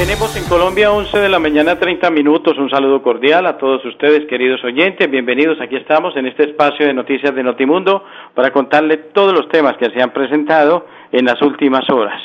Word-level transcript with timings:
Tenemos 0.00 0.34
en 0.34 0.48
Colombia 0.48 0.90
11 0.90 1.18
de 1.18 1.28
la 1.28 1.38
mañana 1.38 1.78
30 1.78 2.08
minutos. 2.08 2.56
Un 2.56 2.70
saludo 2.70 3.02
cordial 3.02 3.44
a 3.44 3.58
todos 3.58 3.84
ustedes, 3.84 4.24
queridos 4.28 4.64
oyentes. 4.64 5.10
Bienvenidos. 5.10 5.60
Aquí 5.60 5.76
estamos 5.76 6.16
en 6.16 6.26
este 6.26 6.44
espacio 6.44 6.86
de 6.86 6.94
noticias 6.94 7.34
de 7.34 7.42
Notimundo 7.42 8.02
para 8.34 8.50
contarles 8.50 9.12
todos 9.12 9.34
los 9.34 9.46
temas 9.50 9.76
que 9.76 9.90
se 9.90 10.00
han 10.00 10.08
presentado 10.08 10.86
en 11.12 11.26
las 11.26 11.42
últimas 11.42 11.82
horas. 11.90 12.18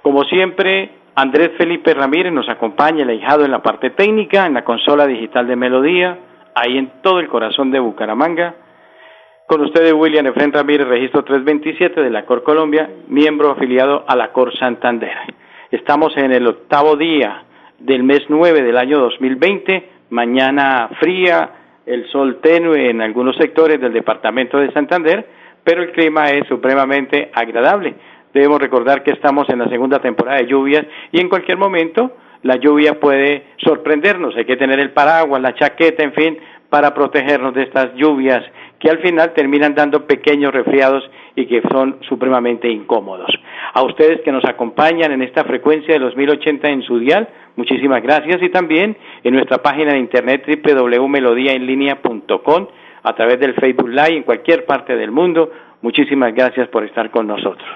Como 0.00 0.24
siempre, 0.24 0.92
Andrés 1.14 1.50
Felipe 1.58 1.92
Ramírez 1.92 2.32
nos 2.32 2.48
acompaña, 2.48 3.02
el 3.02 3.10
ahijado 3.10 3.44
en 3.44 3.50
la 3.50 3.62
parte 3.62 3.90
técnica, 3.90 4.46
en 4.46 4.54
la 4.54 4.64
consola 4.64 5.06
digital 5.06 5.46
de 5.46 5.56
Melodía, 5.56 6.18
ahí 6.54 6.78
en 6.78 6.90
todo 7.02 7.20
el 7.20 7.28
corazón 7.28 7.70
de 7.70 7.80
Bucaramanga. 7.80 8.54
Con 9.46 9.60
ustedes, 9.60 9.92
William 9.92 10.26
Efren 10.26 10.54
Ramírez, 10.54 10.88
registro 10.88 11.22
327 11.22 12.00
de 12.00 12.08
la 12.08 12.24
Cor 12.24 12.42
Colombia, 12.42 12.88
miembro 13.08 13.50
afiliado 13.50 14.06
a 14.08 14.16
la 14.16 14.32
Cor 14.32 14.56
Santander. 14.56 15.43
Estamos 15.74 16.16
en 16.16 16.30
el 16.30 16.46
octavo 16.46 16.94
día 16.94 17.42
del 17.80 18.04
mes 18.04 18.20
nueve 18.28 18.62
del 18.62 18.78
año 18.78 19.00
2020, 19.00 19.88
mañana 20.10 20.88
fría, 21.00 21.50
el 21.84 22.08
sol 22.12 22.38
tenue 22.40 22.90
en 22.90 23.02
algunos 23.02 23.34
sectores 23.34 23.80
del 23.80 23.92
departamento 23.92 24.58
de 24.58 24.70
Santander, 24.70 25.26
pero 25.64 25.82
el 25.82 25.90
clima 25.90 26.30
es 26.30 26.46
supremamente 26.46 27.28
agradable. 27.34 27.96
Debemos 28.32 28.60
recordar 28.60 29.02
que 29.02 29.10
estamos 29.10 29.48
en 29.48 29.58
la 29.58 29.68
segunda 29.68 29.98
temporada 29.98 30.38
de 30.38 30.46
lluvias 30.46 30.86
y 31.10 31.20
en 31.20 31.28
cualquier 31.28 31.58
momento 31.58 32.12
la 32.42 32.54
lluvia 32.54 33.00
puede 33.00 33.42
sorprendernos. 33.56 34.36
Hay 34.36 34.44
que 34.44 34.56
tener 34.56 34.78
el 34.78 34.92
paraguas, 34.92 35.42
la 35.42 35.56
chaqueta, 35.56 36.04
en 36.04 36.12
fin, 36.12 36.38
para 36.70 36.94
protegernos 36.94 37.52
de 37.52 37.64
estas 37.64 37.92
lluvias 37.96 38.44
que 38.84 38.90
al 38.90 38.98
final 38.98 39.32
terminan 39.32 39.74
dando 39.74 40.06
pequeños 40.06 40.52
resfriados 40.52 41.02
y 41.34 41.46
que 41.46 41.62
son 41.72 42.00
supremamente 42.06 42.68
incómodos. 42.68 43.30
A 43.72 43.82
ustedes 43.82 44.20
que 44.20 44.30
nos 44.30 44.44
acompañan 44.44 45.10
en 45.10 45.22
esta 45.22 45.42
frecuencia 45.44 45.94
de 45.94 46.00
los 46.00 46.14
1080 46.14 46.68
en 46.68 46.82
su 46.82 46.98
dial, 46.98 47.26
muchísimas 47.56 48.02
gracias 48.02 48.42
y 48.42 48.50
también 48.50 48.94
en 49.22 49.32
nuestra 49.32 49.62
página 49.62 49.92
de 49.92 50.00
internet 50.00 50.44
www.melodiaenlinea.com 50.46 52.66
a 53.04 53.14
través 53.14 53.40
del 53.40 53.54
Facebook 53.54 53.88
Live 53.88 54.18
en 54.18 54.22
cualquier 54.22 54.66
parte 54.66 54.94
del 54.94 55.10
mundo. 55.10 55.50
Muchísimas 55.80 56.34
gracias 56.34 56.68
por 56.68 56.84
estar 56.84 57.10
con 57.10 57.26
nosotros. 57.26 57.66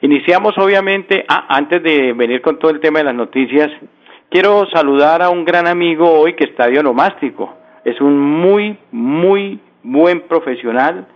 Iniciamos 0.00 0.56
obviamente, 0.56 1.26
antes 1.28 1.82
de 1.82 2.14
venir 2.14 2.40
con 2.40 2.58
todo 2.58 2.70
el 2.70 2.80
tema 2.80 3.00
de 3.00 3.04
las 3.04 3.14
noticias, 3.14 3.70
quiero 4.30 4.64
saludar 4.72 5.20
a 5.20 5.28
un 5.28 5.44
gran 5.44 5.66
amigo 5.66 6.10
hoy 6.10 6.32
que 6.32 6.44
está 6.44 6.68
dionomástico. 6.68 7.56
Es 7.84 8.00
un 8.00 8.18
muy, 8.18 8.78
muy 8.90 9.60
buen 9.82 10.22
profesional, 10.22 11.06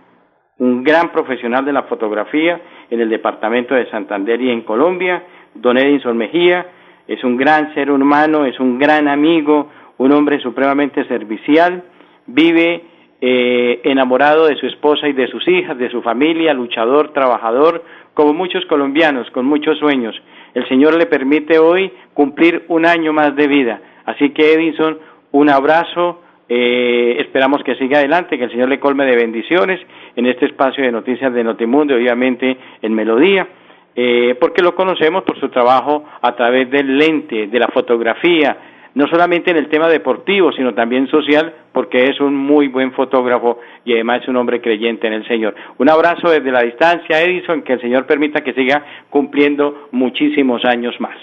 un 0.59 0.83
gran 0.83 1.11
profesional 1.11 1.65
de 1.65 1.73
la 1.73 1.83
fotografía 1.83 2.61
en 2.89 3.01
el 3.01 3.09
departamento 3.09 3.75
de 3.75 3.89
Santander 3.89 4.41
y 4.41 4.49
en 4.49 4.61
Colombia, 4.61 5.23
don 5.53 5.77
Edinson 5.77 6.17
Mejía, 6.17 6.65
es 7.07 7.23
un 7.23 7.37
gran 7.37 7.73
ser 7.73 7.91
humano, 7.91 8.45
es 8.45 8.59
un 8.59 8.79
gran 8.79 9.07
amigo, 9.07 9.69
un 9.97 10.11
hombre 10.11 10.39
supremamente 10.39 11.05
servicial, 11.05 11.83
vive 12.25 12.83
eh, 13.21 13.81
enamorado 13.83 14.47
de 14.47 14.55
su 14.57 14.65
esposa 14.65 15.07
y 15.07 15.13
de 15.13 15.27
sus 15.27 15.47
hijas, 15.47 15.77
de 15.77 15.89
su 15.89 16.01
familia, 16.01 16.53
luchador, 16.53 17.13
trabajador, 17.13 17.83
como 18.13 18.33
muchos 18.33 18.65
colombianos, 18.65 19.29
con 19.31 19.45
muchos 19.45 19.77
sueños. 19.77 20.15
El 20.53 20.67
Señor 20.67 20.95
le 20.97 21.05
permite 21.05 21.59
hoy 21.59 21.91
cumplir 22.13 22.65
un 22.69 22.85
año 22.85 23.13
más 23.13 23.35
de 23.35 23.47
vida. 23.47 23.81
Así 24.05 24.31
que 24.31 24.53
Edinson, 24.53 24.99
un 25.31 25.49
abrazo, 25.49 26.21
eh, 26.47 27.17
esperamos 27.19 27.63
que 27.63 27.75
siga 27.75 27.97
adelante, 27.97 28.37
que 28.37 28.43
el 28.43 28.51
Señor 28.51 28.69
le 28.69 28.79
colme 28.79 29.05
de 29.05 29.15
bendiciones 29.15 29.79
en 30.15 30.27
este 30.27 30.45
espacio 30.45 30.83
de 30.83 30.91
noticias 30.91 31.33
de 31.33 31.43
Notimundo, 31.43 31.95
obviamente 31.95 32.57
en 32.81 32.93
Melodía, 32.93 33.47
eh, 33.95 34.35
porque 34.39 34.61
lo 34.61 34.75
conocemos 34.75 35.23
por 35.23 35.39
su 35.39 35.49
trabajo 35.49 36.05
a 36.21 36.35
través 36.35 36.69
del 36.69 36.97
lente, 36.97 37.47
de 37.47 37.59
la 37.59 37.67
fotografía, 37.69 38.57
no 38.93 39.07
solamente 39.07 39.51
en 39.51 39.57
el 39.57 39.67
tema 39.67 39.89
deportivo, 39.89 40.51
sino 40.53 40.73
también 40.73 41.07
social, 41.07 41.53
porque 41.73 42.05
es 42.05 42.21
un 42.21 42.35
muy 42.35 42.67
buen 42.67 42.93
fotógrafo 42.93 43.59
y 43.83 43.93
además 43.93 44.21
es 44.21 44.29
un 44.29 44.37
hombre 44.37 44.61
creyente 44.61 45.07
en 45.07 45.13
el 45.13 45.27
Señor. 45.27 45.55
Un 45.77 45.89
abrazo 45.89 46.29
desde 46.29 46.51
la 46.51 46.61
distancia, 46.61 47.21
Edison, 47.21 47.63
que 47.63 47.73
el 47.73 47.81
Señor 47.81 48.05
permita 48.05 48.41
que 48.41 48.53
siga 48.53 48.85
cumpliendo 49.09 49.89
muchísimos 49.91 50.63
años 50.63 50.95
más. 50.99 51.17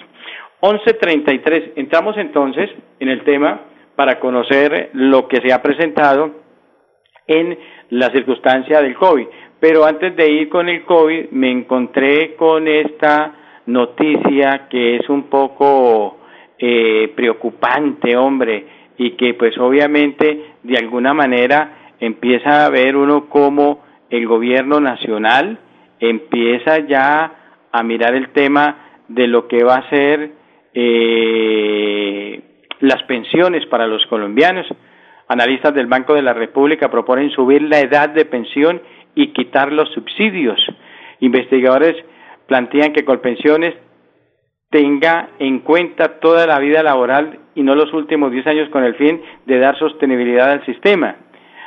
11.33, 0.60 1.72
entramos 1.76 2.16
entonces 2.18 2.70
en 3.00 3.08
el 3.08 3.22
tema 3.22 3.60
para 3.96 4.18
conocer 4.18 4.90
lo 4.94 5.28
que 5.28 5.40
se 5.40 5.52
ha 5.52 5.62
presentado 5.62 6.30
en 7.26 7.58
la 7.90 8.10
circunstancia 8.10 8.80
del 8.80 8.94
COVID. 8.94 9.26
Pero 9.60 9.84
antes 9.84 10.16
de 10.16 10.30
ir 10.30 10.48
con 10.48 10.68
el 10.68 10.84
COVID, 10.84 11.30
me 11.30 11.50
encontré 11.50 12.34
con 12.34 12.66
esta 12.66 13.34
noticia 13.66 14.66
que 14.68 14.96
es 14.96 15.08
un 15.08 15.24
poco 15.24 16.18
eh, 16.58 17.12
preocupante, 17.14 18.16
hombre, 18.16 18.66
y 18.98 19.12
que 19.12 19.34
pues 19.34 19.56
obviamente 19.58 20.52
de 20.62 20.78
alguna 20.78 21.14
manera 21.14 21.94
empieza 22.00 22.64
a 22.64 22.70
ver 22.70 22.96
uno 22.96 23.28
como 23.28 23.82
el 24.10 24.26
gobierno 24.26 24.80
nacional 24.80 25.58
empieza 26.02 26.80
ya 26.80 27.32
a 27.70 27.82
mirar 27.82 28.14
el 28.14 28.30
tema 28.30 29.04
de 29.08 29.28
lo 29.28 29.46
que 29.46 29.62
va 29.62 29.76
a 29.76 29.88
ser 29.88 30.32
eh, 30.74 32.40
las 32.82 33.02
pensiones 33.04 33.64
para 33.66 33.86
los 33.86 34.04
colombianos. 34.06 34.66
Analistas 35.28 35.72
del 35.72 35.86
Banco 35.86 36.14
de 36.14 36.22
la 36.22 36.34
República 36.34 36.90
proponen 36.90 37.30
subir 37.30 37.62
la 37.62 37.78
edad 37.78 38.08
de 38.08 38.24
pensión 38.24 38.82
y 39.14 39.28
quitar 39.28 39.72
los 39.72 39.88
subsidios. 39.92 40.60
Investigadores 41.20 41.94
plantean 42.46 42.92
que 42.92 43.04
Colpensiones 43.04 43.74
tenga 44.68 45.28
en 45.38 45.60
cuenta 45.60 46.18
toda 46.18 46.46
la 46.46 46.58
vida 46.58 46.82
laboral 46.82 47.38
y 47.54 47.62
no 47.62 47.76
los 47.76 47.92
últimos 47.92 48.32
10 48.32 48.46
años 48.48 48.68
con 48.70 48.82
el 48.82 48.96
fin 48.96 49.22
de 49.46 49.58
dar 49.58 49.78
sostenibilidad 49.78 50.50
al 50.50 50.66
sistema. 50.66 51.16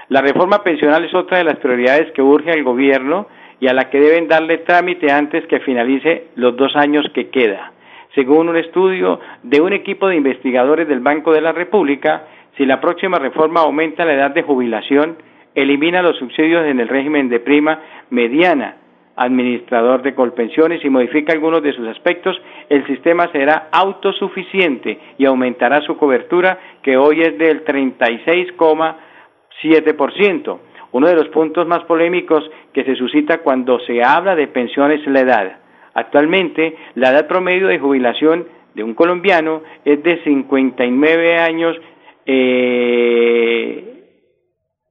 La 0.09 0.21
reforma 0.21 0.63
pensional 0.63 1.05
es 1.05 1.13
otra 1.13 1.37
de 1.37 1.45
las 1.45 1.57
prioridades 1.57 2.11
que 2.11 2.21
urge 2.21 2.51
al 2.51 2.63
gobierno 2.63 3.27
y 3.61 3.67
a 3.67 3.73
la 3.73 3.89
que 3.89 4.01
deben 4.01 4.27
darle 4.27 4.57
trámite 4.59 5.11
antes 5.11 5.47
que 5.47 5.61
finalice 5.61 6.27
los 6.35 6.57
dos 6.57 6.75
años 6.75 7.05
que 7.13 7.29
queda. 7.29 7.71
Según 8.15 8.49
un 8.49 8.55
estudio 8.55 9.19
de 9.43 9.61
un 9.61 9.73
equipo 9.73 10.07
de 10.07 10.15
investigadores 10.15 10.87
del 10.87 11.01
Banco 11.01 11.33
de 11.33 11.41
la 11.41 11.51
República, 11.51 12.23
si 12.57 12.65
la 12.65 12.79
próxima 12.79 13.19
reforma 13.19 13.59
aumenta 13.59 14.05
la 14.05 14.13
edad 14.13 14.31
de 14.31 14.43
jubilación, 14.43 15.17
elimina 15.53 16.01
los 16.01 16.17
subsidios 16.17 16.65
en 16.65 16.79
el 16.79 16.87
régimen 16.87 17.27
de 17.27 17.41
prima 17.41 17.81
mediana, 18.09 18.77
administrador 19.17 20.01
de 20.01 20.15
colpensiones 20.15 20.83
y 20.85 20.89
modifica 20.89 21.33
algunos 21.33 21.61
de 21.61 21.73
sus 21.73 21.89
aspectos, 21.89 22.41
el 22.69 22.87
sistema 22.87 23.29
será 23.33 23.67
autosuficiente 23.71 24.97
y 25.17 25.25
aumentará 25.25 25.81
su 25.81 25.97
cobertura, 25.97 26.57
que 26.81 26.95
hoy 26.95 27.21
es 27.21 27.37
del 27.37 27.65
36,7%. 27.65 30.59
Uno 30.93 31.07
de 31.07 31.15
los 31.15 31.27
puntos 31.29 31.67
más 31.67 31.83
polémicos 31.83 32.49
que 32.71 32.85
se 32.85 32.95
suscita 32.95 33.39
cuando 33.39 33.77
se 33.81 34.01
habla 34.01 34.35
de 34.35 34.47
pensiones 34.47 35.01
es 35.01 35.07
la 35.07 35.19
edad. 35.19 35.64
Actualmente, 35.95 36.75
la 36.95 37.11
edad 37.11 37.27
promedio 37.27 37.67
de 37.67 37.79
jubilación 37.79 38.45
de 38.73 38.83
un 38.83 38.93
colombiano 38.93 39.63
es 39.85 40.03
de 40.03 40.21
59 40.23 41.37
años 41.37 41.77
eh, 42.25 44.03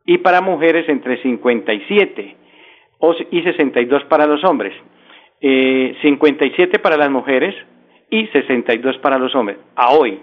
y 0.06 0.18
para 0.18 0.40
mujeres 0.40 0.88
entre 0.88 1.20
57 1.22 2.36
y 3.30 3.42
62 3.42 4.04
para 4.04 4.26
los 4.26 4.42
hombres. 4.44 4.72
Eh, 5.42 5.94
57 6.00 6.78
para 6.78 6.96
las 6.96 7.10
mujeres 7.10 7.54
y 8.08 8.26
62 8.28 8.96
para 8.98 9.18
los 9.18 9.34
hombres. 9.34 9.58
A 9.76 9.90
hoy, 9.90 10.20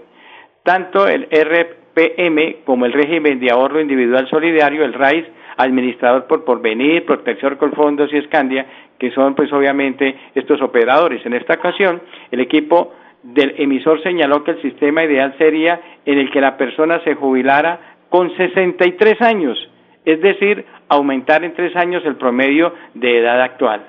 tanto 0.64 1.08
el 1.08 1.28
RPM 1.30 2.64
como 2.66 2.88
el 2.88 2.94
régimen 2.94 3.40
de 3.40 3.52
ahorro 3.52 3.82
individual 3.82 4.28
solidario, 4.30 4.84
el 4.84 4.94
RAIS, 4.94 5.26
administrador 5.58 6.26
por 6.26 6.44
Porvenir, 6.44 7.06
Protección 7.06 7.58
con 7.58 7.74
Fondos 7.74 8.12
y 8.12 8.18
Escandia, 8.18 8.66
que 9.02 9.10
son 9.12 9.34
pues 9.34 9.52
obviamente 9.52 10.16
estos 10.36 10.62
operadores. 10.62 11.26
En 11.26 11.34
esta 11.34 11.56
ocasión, 11.56 12.02
el 12.30 12.40
equipo 12.40 12.94
del 13.24 13.56
emisor 13.58 14.02
señaló 14.04 14.44
que 14.44 14.52
el 14.52 14.62
sistema 14.62 15.04
ideal 15.04 15.34
sería 15.40 15.82
en 16.06 16.20
el 16.20 16.30
que 16.30 16.40
la 16.40 16.56
persona 16.56 17.02
se 17.04 17.16
jubilara 17.16 17.98
con 18.10 18.30
63 18.38 19.20
años, 19.22 19.58
es 20.06 20.22
decir, 20.22 20.66
aumentar 20.88 21.44
en 21.44 21.56
tres 21.56 21.76
años 21.76 22.04
el 22.06 22.16
promedio 22.16 22.76
de 22.94 23.18
edad 23.18 23.42
actual 23.42 23.88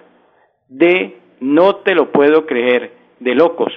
de 0.73 1.17
no 1.41 1.77
te 1.77 1.95
lo 1.95 2.11
puedo 2.11 2.47
creer, 2.47 2.93
de 3.21 3.35
locos, 3.35 3.73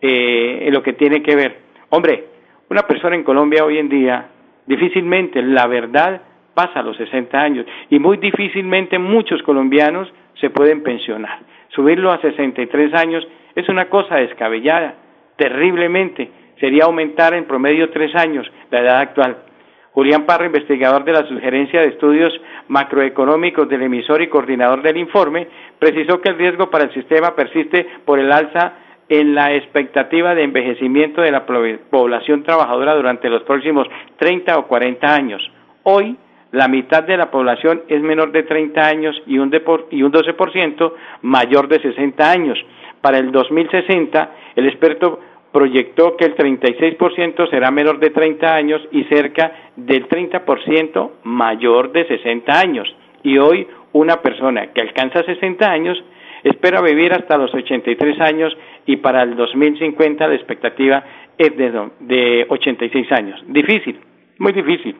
eh, 0.00 0.64
en 0.66 0.74
lo 0.74 0.82
que 0.82 0.94
tiene 0.94 1.22
que 1.22 1.36
ver. 1.36 1.58
Hombre, 1.90 2.24
una 2.68 2.82
persona 2.82 3.14
en 3.14 3.24
Colombia 3.24 3.64
hoy 3.64 3.78
en 3.78 3.88
día, 3.88 4.28
difícilmente, 4.66 5.42
la 5.42 5.66
verdad, 5.66 6.22
pasa 6.54 6.82
los 6.82 6.96
60 6.96 7.38
años 7.38 7.66
y 7.88 7.98
muy 7.98 8.16
difícilmente 8.16 8.98
muchos 8.98 9.42
colombianos 9.42 10.12
se 10.40 10.50
pueden 10.50 10.82
pensionar. 10.82 11.40
Subirlo 11.68 12.10
a 12.10 12.20
63 12.20 12.94
años 12.94 13.26
es 13.54 13.68
una 13.68 13.88
cosa 13.88 14.16
descabellada, 14.16 14.94
terriblemente. 15.36 16.30
Sería 16.58 16.84
aumentar 16.84 17.34
en 17.34 17.44
promedio 17.44 17.90
tres 17.90 18.14
años 18.14 18.50
la 18.70 18.80
edad 18.80 18.98
actual. 18.98 19.36
Julián 19.92 20.24
Parra, 20.24 20.46
investigador 20.46 21.04
de 21.04 21.12
la 21.12 21.26
Sugerencia 21.26 21.80
de 21.80 21.88
Estudios 21.88 22.32
Macroeconómicos 22.68 23.68
del 23.68 23.82
emisor 23.82 24.22
y 24.22 24.28
coordinador 24.28 24.82
del 24.82 24.96
informe, 24.98 25.48
precisó 25.78 26.20
que 26.20 26.28
el 26.28 26.38
riesgo 26.38 26.70
para 26.70 26.84
el 26.84 26.94
sistema 26.94 27.34
persiste 27.34 27.86
por 28.04 28.18
el 28.20 28.30
alza 28.30 28.74
en 29.08 29.34
la 29.34 29.52
expectativa 29.54 30.36
de 30.36 30.44
envejecimiento 30.44 31.20
de 31.20 31.32
la 31.32 31.44
población 31.44 32.44
trabajadora 32.44 32.94
durante 32.94 33.28
los 33.28 33.42
próximos 33.42 33.88
30 34.18 34.56
o 34.56 34.68
40 34.68 35.12
años. 35.12 35.50
Hoy, 35.82 36.16
la 36.52 36.66
mitad 36.68 37.04
de 37.04 37.16
la 37.16 37.30
población 37.30 37.82
es 37.88 38.00
menor 38.02 38.32
de 38.32 38.42
30 38.42 38.84
años 38.84 39.22
y 39.26 39.38
un, 39.38 39.52
y 39.90 40.02
un 40.02 40.12
12% 40.12 40.92
mayor 41.22 41.68
de 41.68 41.80
60 41.80 42.30
años. 42.30 42.58
Para 43.00 43.18
el 43.18 43.30
2060, 43.30 44.30
el 44.56 44.66
experto 44.66 45.20
proyectó 45.52 46.16
que 46.16 46.24
el 46.24 46.36
36% 46.36 47.50
será 47.50 47.70
menor 47.70 47.98
de 47.98 48.10
30 48.10 48.54
años 48.54 48.80
y 48.90 49.04
cerca 49.04 49.52
del 49.76 50.08
30% 50.08 51.10
mayor 51.24 51.92
de 51.92 52.06
60 52.06 52.58
años. 52.58 52.94
Y 53.22 53.38
hoy 53.38 53.66
una 53.92 54.20
persona 54.22 54.68
que 54.72 54.80
alcanza 54.80 55.22
60 55.22 55.70
años 55.70 56.02
espera 56.44 56.80
vivir 56.80 57.12
hasta 57.12 57.36
los 57.36 57.52
83 57.52 58.20
años 58.20 58.56
y 58.86 58.96
para 58.96 59.22
el 59.22 59.36
2050 59.36 60.26
la 60.26 60.34
expectativa 60.34 61.04
es 61.36 61.56
de, 61.56 61.90
de 62.00 62.46
86 62.48 63.12
años. 63.12 63.42
Difícil, 63.46 63.98
muy 64.38 64.52
difícil. 64.52 64.96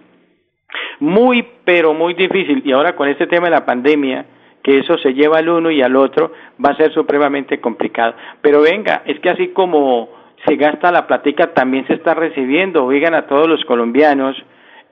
Muy, 1.00 1.46
pero 1.64 1.94
muy 1.94 2.14
difícil. 2.14 2.62
Y 2.64 2.72
ahora 2.72 2.94
con 2.94 3.08
este 3.08 3.26
tema 3.26 3.46
de 3.46 3.52
la 3.52 3.64
pandemia, 3.64 4.26
que 4.62 4.78
eso 4.78 4.98
se 4.98 5.14
lleva 5.14 5.38
al 5.38 5.48
uno 5.48 5.70
y 5.70 5.82
al 5.82 5.96
otro, 5.96 6.32
va 6.64 6.70
a 6.70 6.76
ser 6.76 6.92
supremamente 6.92 7.58
complicado. 7.60 8.14
Pero 8.42 8.60
venga, 8.60 9.02
es 9.06 9.18
que 9.20 9.30
así 9.30 9.48
como 9.48 10.10
se 10.46 10.56
gasta 10.56 10.92
la 10.92 11.06
platica, 11.06 11.54
también 11.54 11.86
se 11.86 11.94
está 11.94 12.14
recibiendo, 12.14 12.84
oigan 12.84 13.14
a 13.14 13.26
todos 13.26 13.48
los 13.48 13.64
colombianos, 13.64 14.36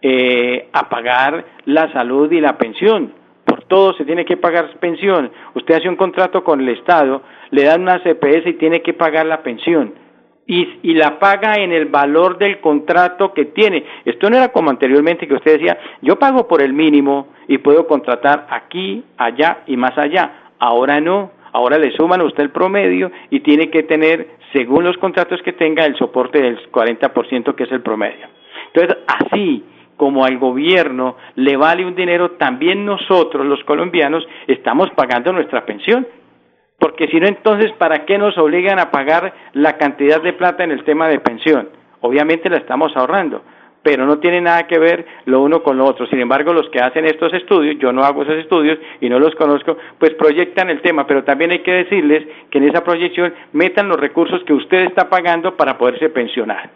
eh, 0.01 0.69
a 0.73 0.89
pagar 0.89 1.45
la 1.67 1.93
salud 1.93 2.31
y 2.33 2.41
la 2.41 2.57
pensión. 2.57 3.13
Por 3.45 3.65
todo 3.65 3.95
se 3.95 4.05
tiene 4.05 4.25
que 4.25 4.37
pagar 4.37 4.71
pensión. 4.79 5.31
Usted 5.55 5.75
hace 5.75 5.89
un 5.89 5.97
contrato 5.97 6.43
con 6.43 6.61
el 6.61 6.69
Estado, 6.71 7.23
le 7.51 7.65
dan 7.65 7.83
una 7.83 7.99
CPS 7.99 8.47
y 8.47 8.55
tiene 8.55 8.81
que 8.81 8.95
pagar 8.95 9.27
la 9.27 9.43
pensión 9.43 10.08
y, 10.49 10.95
la 10.95 11.19
paga 11.19 11.57
en 11.57 11.73
el 11.73 11.87
valor 11.87 12.39
del 12.39 12.59
contrato 12.59 13.35
que 13.35 13.45
tiene. 13.45 13.85
Esto 14.07 14.31
no 14.31 14.37
era 14.37 14.49
como 14.49 14.71
anteriormente 14.71 15.29
que 15.29 15.35
usted 15.35 15.59
decía, 15.59 15.79
yo 16.01 16.19
pago 16.19 16.49
por 16.49 16.63
el 16.63 16.73
mínimo 16.73 17.29
y 17.47 17.59
puedo 17.59 17.87
contratar 17.87 18.47
aquí, 18.51 19.05
allá 19.19 19.59
y 19.67 19.77
más 19.77 19.97
allá. 19.99 20.53
Ahora 20.59 21.01
no, 21.01 21.33
ahora 21.53 21.79
le 21.79 21.93
suman 21.93 22.23
a 22.23 22.25
usted 22.25 22.45
el 22.45 22.51
promedio 22.51 23.13
y 23.31 23.41
tiene 23.41 23.69
que 23.69 23.83
tener, 23.83 24.27
según 24.55 24.85
los 24.85 24.97
contratos 24.97 25.41
que 25.43 25.53
tenga, 25.53 25.85
el 25.85 25.97
soporte 25.97 26.41
del 26.41 26.59
40% 26.73 27.55
que 27.55 27.65
es 27.65 27.73
el 27.73 27.83
promedio. 27.83 28.27
Entonces, 28.73 28.97
así 29.07 29.63
como 29.99 30.25
al 30.25 30.39
gobierno 30.39 31.17
le 31.35 31.59
vale 31.59 31.85
un 31.85 31.95
dinero, 31.95 32.33
también 32.33 32.87
nosotros 32.87 33.45
los 33.45 33.63
colombianos 33.65 34.27
estamos 34.47 34.89
pagando 34.93 35.33
nuestra 35.33 35.67
pensión 35.67 36.07
porque 36.79 37.09
si 37.09 37.19
no, 37.19 37.27
entonces, 37.27 37.73
¿para 37.73 38.05
qué 38.05 38.19
nos 38.19 38.39
obligan 38.39 38.79
a 38.79 38.91
pagar 38.91 39.35
la 39.53 39.77
cantidad 39.79 40.23
de 40.23 40.33
plata 40.33 40.63
en 40.63 40.71
el 40.71 40.85
tema 40.85 41.09
de 41.09 41.19
pensión? 41.19 41.69
Obviamente 42.01 42.49
la 42.49 42.59
estamos 42.59 42.97
ahorrando, 42.97 43.43
pero 43.83 44.07
no 44.07 44.19
tiene 44.19 44.41
nada 44.41 44.69
que 44.69 44.79
ver 44.79 45.05
lo 45.25 45.43
uno 45.43 45.65
con 45.65 45.77
lo 45.77 45.85
otro. 45.85 46.07
Sin 46.07 46.21
embargo, 46.21 46.53
los 46.53 46.69
que 46.71 46.79
hacen 46.79 47.05
estos 47.05 47.33
estudios, 47.35 47.79
yo 47.81 47.93
no 47.93 48.05
hago 48.05 48.23
esos 48.23 48.37
estudios 48.37 48.79
y 49.01 49.09
no 49.09 49.19
los 49.19 49.35
conozco, 49.35 49.77
pues 49.99 50.15
proyectan 50.15 50.71
el 50.71 50.81
tema, 50.81 51.05
pero 51.05 51.25
también 51.25 51.51
hay 51.51 51.61
que 51.61 51.73
decirles 51.73 52.25
que 52.51 52.59
en 52.59 52.69
esa 52.69 52.85
proyección 52.85 53.35
metan 53.53 53.89
los 53.89 53.99
recursos 53.99 54.45
que 54.45 54.53
usted 54.53 54.83
está 54.83 55.09
pagando 55.09 55.57
para 55.57 55.79
poderse 55.79 56.11
pensionar. 56.11 56.71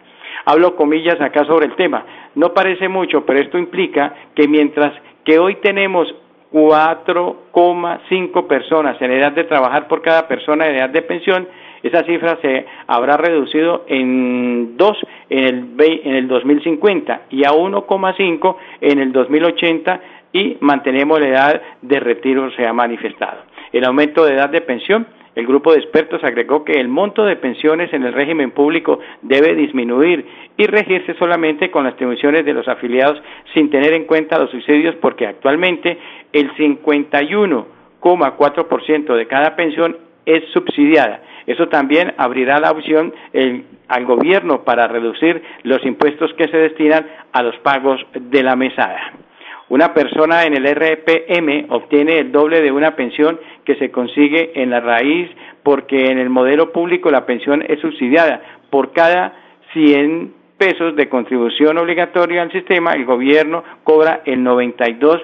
Hablo 0.45 0.75
comillas 0.75 1.21
acá 1.21 1.45
sobre 1.45 1.67
el 1.67 1.75
tema. 1.75 2.05
No 2.35 2.53
parece 2.53 2.89
mucho, 2.89 3.25
pero 3.25 3.39
esto 3.39 3.57
implica 3.57 4.13
que 4.35 4.49
mientras 4.49 4.91
que 5.23 5.39
hoy 5.39 5.55
tenemos 5.61 6.13
4,5 6.53 8.47
personas 8.47 9.01
en 9.01 9.11
edad 9.11 9.31
de 9.31 9.43
trabajar 9.45 9.87
por 9.87 10.03
cada 10.03 10.27
persona 10.27 10.67
en 10.67 10.75
edad 10.75 10.89
de 10.89 11.01
pensión, 11.01 11.47
esa 11.81 12.03
cifra 12.03 12.37
se 12.41 12.65
habrá 12.87 13.17
reducido 13.17 13.83
en 13.87 14.77
2 14.77 14.97
en 15.29 15.45
el, 15.45 16.01
en 16.03 16.15
el 16.15 16.27
2050 16.27 17.23
y 17.31 17.43
a 17.43 17.51
1,5 17.51 18.55
en 18.81 18.99
el 18.99 19.11
2080 19.11 19.99
y 20.31 20.57
mantenemos 20.61 21.19
la 21.19 21.27
edad 21.27 21.61
de 21.81 21.99
retiro 21.99 22.51
se 22.51 22.65
ha 22.65 22.73
manifestado. 22.73 23.41
El 23.71 23.85
aumento 23.85 24.23
de 24.23 24.35
edad 24.35 24.49
de 24.49 24.61
pensión 24.61 25.07
el 25.35 25.45
grupo 25.47 25.71
de 25.71 25.79
expertos 25.79 26.23
agregó 26.23 26.63
que 26.63 26.79
el 26.79 26.87
monto 26.87 27.25
de 27.25 27.35
pensiones 27.35 27.91
en 27.93 28.03
el 28.03 28.13
régimen 28.13 28.51
público 28.51 28.99
debe 29.21 29.55
disminuir 29.55 30.25
y 30.57 30.67
regirse 30.67 31.15
solamente 31.15 31.71
con 31.71 31.83
las 31.83 31.93
distribuciones 31.93 32.45
de 32.45 32.53
los 32.53 32.67
afiliados 32.67 33.19
sin 33.53 33.71
tener 33.71 33.93
en 33.93 34.05
cuenta 34.05 34.37
los 34.37 34.51
subsidios 34.51 34.93
porque 34.95 35.25
actualmente 35.25 35.97
el 36.31 36.53
51,4% 36.55 39.15
de 39.15 39.27
cada 39.27 39.55
pensión 39.55 39.97
es 40.25 40.43
subsidiada. 40.53 41.21
Eso 41.47 41.67
también 41.67 42.13
abrirá 42.17 42.59
la 42.59 42.69
opción 42.71 43.13
al 43.87 44.05
gobierno 44.05 44.63
para 44.63 44.87
reducir 44.87 45.41
los 45.63 45.83
impuestos 45.85 46.33
que 46.35 46.47
se 46.47 46.57
destinan 46.57 47.07
a 47.31 47.41
los 47.43 47.55
pagos 47.57 47.99
de 48.13 48.43
la 48.43 48.55
mesada. 48.55 49.13
Una 49.73 49.91
persona 49.91 50.43
en 50.43 50.53
el 50.53 50.67
RPM 50.67 51.65
obtiene 51.69 52.19
el 52.19 52.31
doble 52.31 52.61
de 52.61 52.71
una 52.71 52.95
pensión 52.95 53.39
que 53.65 53.73
se 53.77 53.89
consigue 53.89 54.51
en 54.61 54.69
la 54.69 54.79
raíz 54.81 55.31
porque 55.63 56.11
en 56.11 56.19
el 56.19 56.29
modelo 56.29 56.71
público 56.71 57.09
la 57.09 57.25
pensión 57.25 57.63
es 57.67 57.79
subsidiada. 57.79 58.39
Por 58.69 58.91
cada 58.91 59.33
100 59.73 60.31
pesos 60.59 60.95
de 60.95 61.09
contribución 61.09 61.79
obligatoria 61.79 62.43
al 62.43 62.51
sistema, 62.51 62.93
el 62.93 63.05
gobierno 63.05 63.63
cobra 63.83 64.21
el 64.25 64.43
92 64.43 65.23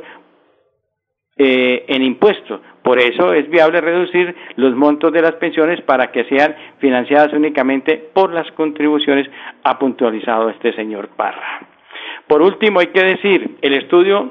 eh, 1.38 1.86
en 1.88 2.02
impuestos. 2.02 2.60
Por 2.82 2.98
eso 2.98 3.34
es 3.34 3.48
viable 3.52 3.82
reducir 3.82 4.36
los 4.56 4.76
montos 4.76 5.14
de 5.14 5.22
las 5.22 5.34
pensiones 5.34 5.80
para 5.82 6.12
que 6.12 6.24
sean 6.24 6.56
financiadas 6.80 7.34
únicamente 7.34 7.98
por 8.16 8.34
las 8.34 8.52
contribuciones, 8.54 9.30
ha 9.64 9.78
puntualizado 9.78 10.50
este 10.50 10.74
señor 10.74 11.10
Parra. 11.10 11.69
Por 12.30 12.44
último, 12.44 12.80
hay 12.80 12.88
que 12.88 13.04
decir, 13.04 13.58
el 13.64 13.74
estudio 13.74 14.30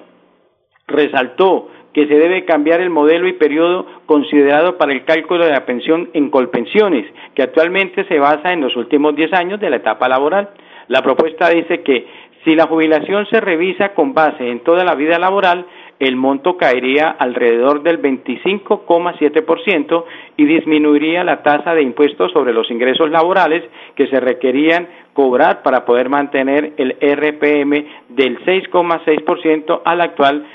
resaltó 0.86 1.68
que 1.92 2.06
se 2.06 2.14
debe 2.14 2.44
cambiar 2.44 2.80
el 2.80 2.90
modelo 2.90 3.26
y 3.26 3.32
periodo 3.32 3.86
considerado 4.06 4.78
para 4.78 4.92
el 4.92 5.04
cálculo 5.04 5.44
de 5.44 5.50
la 5.50 5.66
pensión 5.66 6.08
en 6.12 6.30
colpensiones, 6.30 7.12
que 7.34 7.42
actualmente 7.42 8.04
se 8.04 8.20
basa 8.20 8.52
en 8.52 8.60
los 8.60 8.76
últimos 8.76 9.16
10 9.16 9.32
años 9.32 9.58
de 9.58 9.68
la 9.68 9.76
etapa 9.76 10.08
laboral. 10.08 10.50
La 10.86 11.02
propuesta 11.02 11.50
dice 11.50 11.82
que 11.82 12.06
si 12.44 12.54
la 12.54 12.68
jubilación 12.68 13.26
se 13.26 13.40
revisa 13.40 13.94
con 13.94 14.14
base 14.14 14.48
en 14.48 14.60
toda 14.60 14.84
la 14.84 14.94
vida 14.94 15.18
laboral, 15.18 15.66
el 15.98 16.16
monto 16.16 16.56
caería 16.56 17.08
alrededor 17.08 17.82
del 17.82 18.00
25,7% 18.00 20.04
y 20.36 20.44
disminuiría 20.44 21.24
la 21.24 21.42
tasa 21.42 21.74
de 21.74 21.82
impuestos 21.82 22.30
sobre 22.32 22.52
los 22.52 22.70
ingresos 22.70 23.10
laborales 23.10 23.64
que 23.96 24.06
se 24.06 24.20
requerían 24.20 24.86
cobrar 25.12 25.62
para 25.62 25.84
poder 25.84 26.08
mantener 26.08 26.74
el 26.76 26.96
RPM 27.00 27.84
del 28.10 28.38
6,6% 28.44 29.82
al 29.84 30.00
actual 30.00 30.46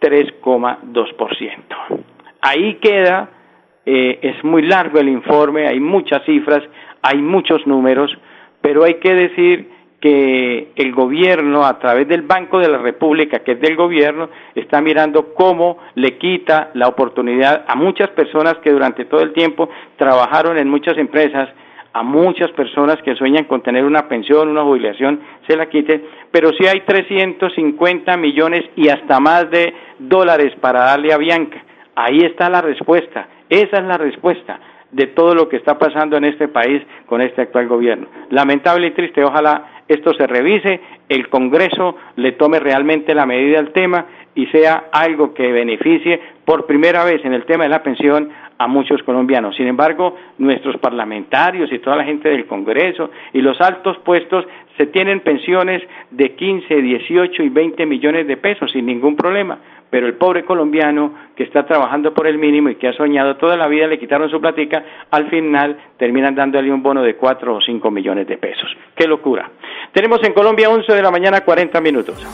3,2%. 0.00 2.02
Ahí 2.40 2.74
queda, 2.74 3.30
eh, 3.86 4.18
es 4.22 4.44
muy 4.44 4.62
largo 4.62 4.98
el 4.98 5.08
informe, 5.08 5.68
hay 5.68 5.80
muchas 5.80 6.24
cifras, 6.24 6.62
hay 7.02 7.18
muchos 7.18 7.66
números, 7.66 8.10
pero 8.60 8.84
hay 8.84 8.94
que 8.94 9.14
decir 9.14 9.77
que 10.00 10.70
el 10.76 10.92
gobierno, 10.92 11.64
a 11.64 11.78
través 11.78 12.06
del 12.06 12.22
Banco 12.22 12.60
de 12.60 12.68
la 12.68 12.78
República, 12.78 13.40
que 13.40 13.52
es 13.52 13.60
del 13.60 13.74
gobierno, 13.74 14.28
está 14.54 14.80
mirando 14.80 15.34
cómo 15.34 15.78
le 15.96 16.16
quita 16.18 16.70
la 16.74 16.86
oportunidad 16.86 17.64
a 17.66 17.74
muchas 17.74 18.08
personas 18.10 18.58
que 18.62 18.70
durante 18.70 19.06
todo 19.06 19.22
el 19.22 19.32
tiempo 19.32 19.68
trabajaron 19.96 20.56
en 20.56 20.68
muchas 20.68 20.96
empresas, 20.98 21.48
a 21.92 22.02
muchas 22.04 22.50
personas 22.52 22.96
que 23.02 23.16
sueñan 23.16 23.44
con 23.44 23.62
tener 23.62 23.84
una 23.84 24.08
pensión, 24.08 24.48
una 24.48 24.62
jubilación, 24.62 25.20
se 25.48 25.56
la 25.56 25.66
quite, 25.66 26.04
pero 26.30 26.52
si 26.52 26.66
hay 26.66 26.82
350 26.82 28.16
millones 28.18 28.64
y 28.76 28.88
hasta 28.88 29.18
más 29.18 29.50
de 29.50 29.74
dólares 29.98 30.54
para 30.60 30.80
darle 30.80 31.12
a 31.12 31.18
Bianca. 31.18 31.60
Ahí 31.96 32.20
está 32.20 32.48
la 32.48 32.60
respuesta, 32.60 33.26
esa 33.48 33.78
es 33.78 33.84
la 33.84 33.98
respuesta 33.98 34.60
de 34.90 35.06
todo 35.08 35.34
lo 35.34 35.48
que 35.48 35.56
está 35.56 35.78
pasando 35.78 36.16
en 36.16 36.24
este 36.24 36.48
país 36.48 36.82
con 37.06 37.20
este 37.20 37.42
actual 37.42 37.68
gobierno. 37.68 38.06
Lamentable 38.30 38.88
y 38.88 38.90
triste, 38.92 39.22
ojalá 39.22 39.82
esto 39.88 40.12
se 40.14 40.26
revise, 40.26 40.80
el 41.08 41.28
Congreso 41.28 41.96
le 42.16 42.32
tome 42.32 42.60
realmente 42.60 43.14
la 43.14 43.26
medida 43.26 43.58
al 43.58 43.72
tema 43.72 44.06
y 44.34 44.46
sea 44.46 44.84
algo 44.92 45.34
que 45.34 45.50
beneficie 45.50 46.20
por 46.44 46.66
primera 46.66 47.04
vez 47.04 47.24
en 47.24 47.32
el 47.32 47.44
tema 47.44 47.64
de 47.64 47.70
la 47.70 47.82
pensión 47.82 48.30
a 48.58 48.66
muchos 48.66 49.02
colombianos. 49.02 49.56
Sin 49.56 49.66
embargo, 49.66 50.16
nuestros 50.38 50.76
parlamentarios 50.78 51.72
y 51.72 51.78
toda 51.78 51.96
la 51.96 52.04
gente 52.04 52.28
del 52.28 52.46
Congreso 52.46 53.10
y 53.32 53.40
los 53.40 53.60
altos 53.60 53.98
puestos 53.98 54.46
se 54.76 54.86
tienen 54.86 55.20
pensiones 55.20 55.82
de 56.10 56.34
15, 56.34 56.82
18 56.82 57.42
y 57.42 57.48
20 57.48 57.86
millones 57.86 58.26
de 58.26 58.36
pesos 58.36 58.70
sin 58.72 58.86
ningún 58.86 59.16
problema. 59.16 59.58
Pero 59.90 60.06
el 60.06 60.14
pobre 60.14 60.44
colombiano 60.44 61.14
que 61.34 61.44
está 61.44 61.64
trabajando 61.66 62.12
por 62.12 62.26
el 62.26 62.38
mínimo 62.38 62.68
y 62.68 62.76
que 62.76 62.88
ha 62.88 62.92
soñado 62.92 63.36
toda 63.36 63.56
la 63.56 63.68
vida 63.68 63.86
le 63.86 63.98
quitaron 63.98 64.30
su 64.30 64.40
platica, 64.40 64.84
al 65.10 65.30
final 65.30 65.78
terminan 65.96 66.34
dándole 66.34 66.72
un 66.72 66.82
bono 66.82 67.02
de 67.02 67.16
4 67.16 67.56
o 67.56 67.60
5 67.60 67.90
millones 67.90 68.26
de 68.26 68.36
pesos. 68.36 68.68
¡Qué 68.94 69.06
locura! 69.06 69.50
Tenemos 69.92 70.22
en 70.24 70.32
Colombia 70.32 70.68
11 70.68 70.92
de 70.92 71.02
la 71.02 71.10
mañana 71.10 71.40
40 71.40 71.80
minutos. 71.80 72.26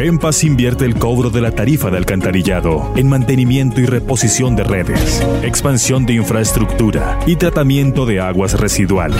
En 0.00 0.18
Paz 0.18 0.44
invierte 0.44 0.84
el 0.84 0.94
cobro 0.94 1.28
de 1.28 1.40
la 1.40 1.50
tarifa 1.50 1.90
de 1.90 1.96
alcantarillado 1.96 2.92
en 2.94 3.08
mantenimiento 3.08 3.80
y 3.80 3.86
reposición 3.86 4.54
de 4.54 4.62
redes, 4.62 5.26
expansión 5.42 6.06
de 6.06 6.12
infraestructura 6.12 7.18
y 7.26 7.34
tratamiento 7.34 8.06
de 8.06 8.20
aguas 8.20 8.60
residuales. 8.60 9.18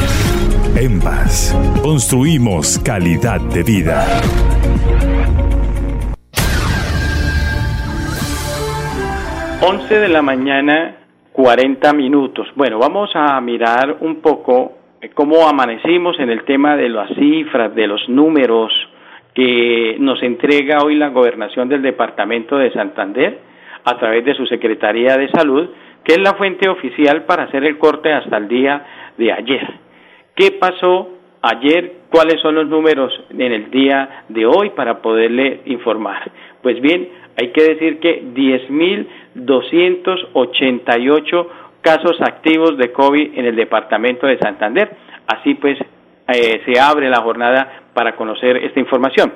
En 0.77 1.01
Paz, 1.01 1.53
construimos 1.83 2.79
calidad 2.79 3.41
de 3.41 3.65
vida. 3.65 4.07
11 9.61 9.99
de 9.99 10.09
la 10.09 10.23
mañana, 10.23 10.99
40 11.33 11.93
minutos. 11.93 12.47
Bueno, 12.55 12.79
vamos 12.79 13.11
a 13.15 13.41
mirar 13.41 13.97
un 14.01 14.21
poco 14.21 14.73
cómo 15.15 15.49
amanecimos 15.49 16.19
en 16.21 16.31
el 16.31 16.45
tema 16.45 16.77
de 16.77 16.89
las 16.89 17.09
cifras, 17.17 17.75
de 17.75 17.89
los 17.89 18.09
números, 18.09 18.73
que 19.35 19.97
nos 19.99 20.23
entrega 20.23 20.79
hoy 20.85 20.95
la 20.95 21.09
gobernación 21.09 21.69
del 21.69 21.83
departamento 21.83 22.57
de 22.57 22.73
Santander 22.73 23.41
a 23.85 23.99
través 23.99 24.25
de 24.25 24.35
su 24.35 24.47
Secretaría 24.47 25.17
de 25.17 25.29
Salud, 25.31 25.69
que 26.05 26.13
es 26.13 26.21
la 26.21 26.35
fuente 26.35 26.69
oficial 26.69 27.25
para 27.25 27.45
hacer 27.45 27.65
el 27.65 27.79
corte 27.79 28.13
hasta 28.13 28.37
el 28.37 28.47
día 28.47 28.87
de 29.17 29.33
ayer. 29.33 29.69
¿Qué 30.37 30.53
pasó 30.53 31.09
ayer? 31.43 31.95
¿Cuáles 32.11 32.41
son 32.41 32.55
los 32.55 32.69
números 32.69 33.13
en 33.31 33.53
el 33.53 33.71
día 33.73 34.25
de 34.29 34.47
hoy 34.47 34.71
para 34.71 35.03
poderle 35.03 35.63
informar? 35.67 36.31
Pues 36.63 36.81
bien, 36.81 37.09
hay 37.41 37.51
que 37.53 37.63
decir 37.63 38.01
que 38.01 38.23
10.288 39.47 41.47
casos 41.81 42.21
activos 42.21 42.77
de 42.77 42.93
COVID 42.93 43.39
en 43.39 43.47
el 43.47 43.57
departamento 43.57 44.27
de 44.27 44.39
Santander. 44.39 44.91
Así 45.27 45.55
pues, 45.55 45.79
eh, 46.29 46.63
se 46.65 46.81
abre 46.81 47.09
la 47.09 47.23
jornada 47.23 47.83
para 47.95 48.17
conocer 48.17 48.57
esta 48.59 48.81
información. 48.81 49.33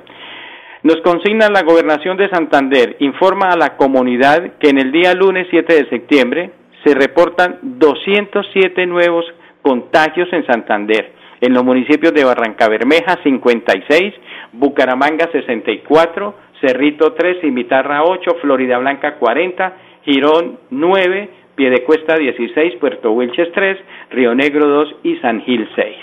Nos 0.82 1.00
consigna 1.02 1.48
la 1.48 1.62
gobernación 1.62 2.16
de 2.16 2.28
Santander, 2.28 2.96
informa 2.98 3.50
a 3.50 3.56
la 3.56 3.76
comunidad 3.76 4.54
que 4.58 4.70
en 4.70 4.78
el 4.78 4.90
día 4.90 5.14
lunes 5.14 5.46
7 5.50 5.74
de 5.74 5.88
septiembre 5.88 6.50
se 6.84 6.94
reportan 6.94 7.58
207 7.62 8.86
nuevos 8.86 9.24
contagios 9.62 10.28
en 10.32 10.44
Santander. 10.44 11.12
En 11.40 11.54
los 11.54 11.64
municipios 11.64 12.12
de 12.12 12.24
Barranca 12.24 12.68
Bermeja 12.68 13.18
56, 13.22 14.14
Bucaramanga 14.52 15.28
64, 15.30 16.34
Cerrito 16.60 17.14
3, 17.14 17.40
Cimitarra 17.40 18.04
8, 18.04 18.36
Florida 18.40 18.78
Blanca 18.78 19.16
40, 19.16 19.76
Girón 20.04 20.58
9, 20.70 21.28
Piedecuesta 21.54 22.16
16, 22.16 22.76
Puerto 22.76 23.12
Wilches 23.12 23.52
3, 23.52 23.78
Río 24.10 24.34
Negro 24.34 24.66
2 24.66 24.96
y 25.04 25.16
San 25.16 25.42
Gil 25.42 25.68
6. 25.74 25.96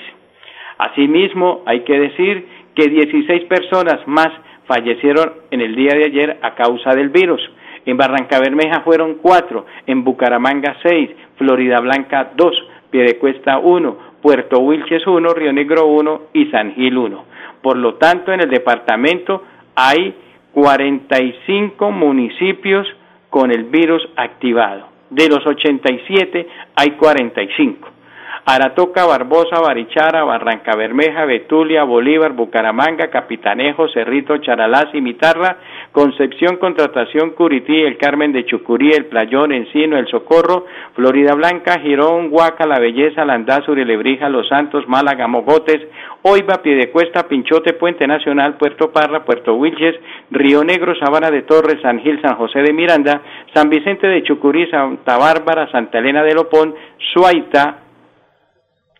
Asimismo, 0.77 1.63
hay 1.65 1.81
que 1.81 1.99
decir 1.99 2.45
que 2.75 2.87
16 2.87 3.45
personas 3.45 4.07
más 4.07 4.29
fallecieron 4.65 5.33
en 5.51 5.61
el 5.61 5.75
día 5.75 5.93
de 5.95 6.05
ayer 6.05 6.39
a 6.41 6.55
causa 6.55 6.91
del 6.91 7.09
virus. 7.09 7.41
En 7.85 7.97
Barranca 7.97 8.39
Bermeja 8.39 8.81
fueron 8.81 9.15
cuatro, 9.15 9.65
en 9.87 10.03
Bucaramanga 10.03 10.77
seis, 10.83 11.09
Florida 11.37 11.79
Blanca 11.79 12.31
dos, 12.35 12.55
Piedecuesta 12.91 13.57
uno, 13.57 13.97
Puerto 14.21 14.59
Wilches 14.59 15.05
uno, 15.07 15.33
Río 15.33 15.51
Negro 15.51 15.87
uno 15.87 16.21
y 16.33 16.45
San 16.47 16.75
Gil 16.75 16.97
uno. 16.97 17.25
Por 17.61 17.77
lo 17.77 17.95
tanto, 17.95 18.31
en 18.31 18.41
el 18.41 18.49
departamento 18.49 19.43
hay 19.75 20.13
45 20.53 21.91
municipios 21.91 22.87
con 23.29 23.51
el 23.51 23.65
virus 23.65 24.07
activado. 24.15 24.87
De 25.09 25.27
los 25.27 25.45
87 25.45 26.47
hay 26.75 26.91
45. 26.91 27.98
Aratoca, 28.45 29.05
Barbosa, 29.05 29.59
Barichara, 29.59 30.23
Barranca 30.23 30.75
Bermeja, 30.75 31.25
Betulia, 31.25 31.83
Bolívar, 31.83 32.33
Bucaramanga, 32.33 33.09
Capitanejo, 33.09 33.87
Cerrito, 33.89 34.37
Charalá, 34.37 34.89
Cimitarra, 34.91 35.57
Concepción, 35.91 36.57
Contratación, 36.57 37.31
Curití, 37.31 37.81
El 37.81 37.97
Carmen 37.97 38.31
de 38.31 38.45
Chucurí, 38.45 38.91
El 38.91 39.05
Playón, 39.05 39.51
Encino, 39.51 39.97
El 39.97 40.07
Socorro, 40.07 40.65
Florida 40.95 41.33
Blanca, 41.35 41.79
Girón, 41.79 42.29
Huaca, 42.31 42.65
La 42.65 42.79
Belleza, 42.79 43.25
Landazuri, 43.25 43.85
Lebrija, 43.85 44.29
Los 44.29 44.47
Santos, 44.47 44.87
Málaga, 44.87 45.27
Mogotes, 45.27 45.81
Oiva, 46.21 46.61
Piedecuesta, 46.61 47.27
Pinchote, 47.27 47.73
Puente 47.73 48.07
Nacional, 48.07 48.55
Puerto 48.55 48.91
Parra, 48.91 49.23
Puerto 49.23 49.53
Wilches, 49.55 49.95
Río 50.31 50.63
Negro, 50.63 50.93
Sabana 50.95 51.31
de 51.31 51.43
Torres, 51.43 51.81
San 51.81 51.99
Gil, 51.99 52.21
San 52.21 52.35
José 52.35 52.59
de 52.59 52.73
Miranda, 52.73 53.21
San 53.53 53.69
Vicente 53.69 54.07
de 54.07 54.23
Chucurí, 54.23 54.67
Santa 54.69 55.17
Bárbara, 55.17 55.69
Santa 55.71 55.99
Elena 55.99 56.23
de 56.23 56.33
Lopón, 56.33 56.75
Suaita, 57.13 57.88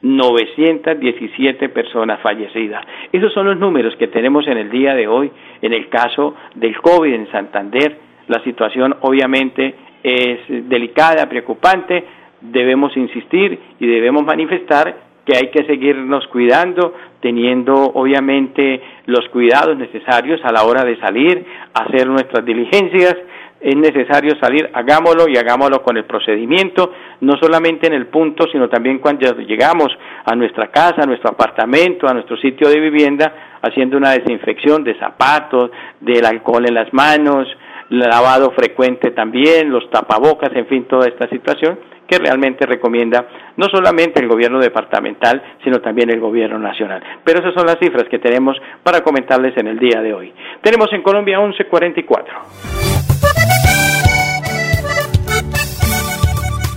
917 0.01 1.69
personas 1.69 2.19
fallecidas. 2.21 2.85
Esos 3.11 3.33
son 3.33 3.47
los 3.47 3.57
números 3.57 3.95
que 3.95 4.07
tenemos 4.07 4.47
en 4.47 4.57
el 4.57 4.69
día 4.69 4.93
de 4.93 5.07
hoy 5.07 5.31
en 5.61 5.73
el 5.73 5.89
caso 5.89 6.35
del 6.53 6.79
COVID 6.79 7.13
en 7.13 7.31
Santander. 7.31 8.04
La 8.27 8.43
situación 8.43 8.95
obviamente 9.01 9.75
es 10.03 10.69
delicada, 10.69 11.27
preocupante, 11.27 12.03
debemos 12.41 12.95
insistir 12.95 13.59
y 13.79 13.87
debemos 13.87 14.23
manifestar 14.23 14.95
que 15.25 15.35
hay 15.35 15.49
que 15.49 15.65
seguirnos 15.65 16.27
cuidando, 16.27 16.93
teniendo 17.19 17.73
obviamente 17.73 18.81
los 19.07 19.27
cuidados 19.29 19.75
necesarios 19.75 20.39
a 20.43 20.51
la 20.51 20.63
hora 20.63 20.83
de 20.83 20.97
salir, 20.97 21.43
hacer 21.73 22.07
nuestras 22.07 22.45
diligencias. 22.45 23.15
Es 23.59 23.75
necesario 23.75 24.35
salir, 24.39 24.69
hagámoslo 24.73 25.27
y 25.27 25.37
hagámoslo 25.37 25.81
con 25.81 25.97
el 25.97 26.03
procedimiento, 26.03 26.93
no 27.21 27.33
solamente 27.41 27.87
en 27.87 27.93
el 27.93 28.05
punto, 28.07 28.45
sino 28.51 28.69
también 28.69 28.99
cuando 28.99 29.39
llegamos 29.39 29.87
a 30.23 30.35
nuestra 30.35 30.67
casa, 30.67 31.01
a 31.01 31.07
nuestro 31.07 31.31
apartamento, 31.31 32.07
a 32.07 32.13
nuestro 32.13 32.37
sitio 32.37 32.69
de 32.69 32.79
vivienda, 32.79 33.57
haciendo 33.63 33.97
una 33.97 34.11
desinfección 34.11 34.83
de 34.83 34.93
zapatos, 34.99 35.71
del 35.99 36.25
alcohol 36.25 36.65
en 36.67 36.75
las 36.75 36.93
manos, 36.93 37.47
lavado 37.89 38.51
frecuente 38.51 39.11
también, 39.11 39.69
los 39.69 39.89
tapabocas, 39.89 40.51
en 40.55 40.67
fin, 40.67 40.85
toda 40.85 41.07
esta 41.07 41.27
situación 41.29 41.79
que 42.07 42.19
realmente 42.19 42.65
recomienda 42.65 43.27
no 43.57 43.67
solamente 43.67 44.21
el 44.21 44.27
gobierno 44.27 44.59
departamental, 44.59 45.41
sino 45.63 45.81
también 45.81 46.09
el 46.11 46.19
gobierno 46.19 46.59
nacional. 46.59 47.01
Pero 47.23 47.39
esas 47.39 47.53
son 47.53 47.65
las 47.65 47.79
cifras 47.79 48.05
que 48.09 48.19
tenemos 48.19 48.57
para 48.83 49.01
comentarles 49.01 49.57
en 49.57 49.67
el 49.67 49.79
día 49.79 50.01
de 50.01 50.13
hoy. 50.13 50.33
Tenemos 50.61 50.91
en 50.93 51.01
Colombia 51.01 51.39
1144. 51.39 53.04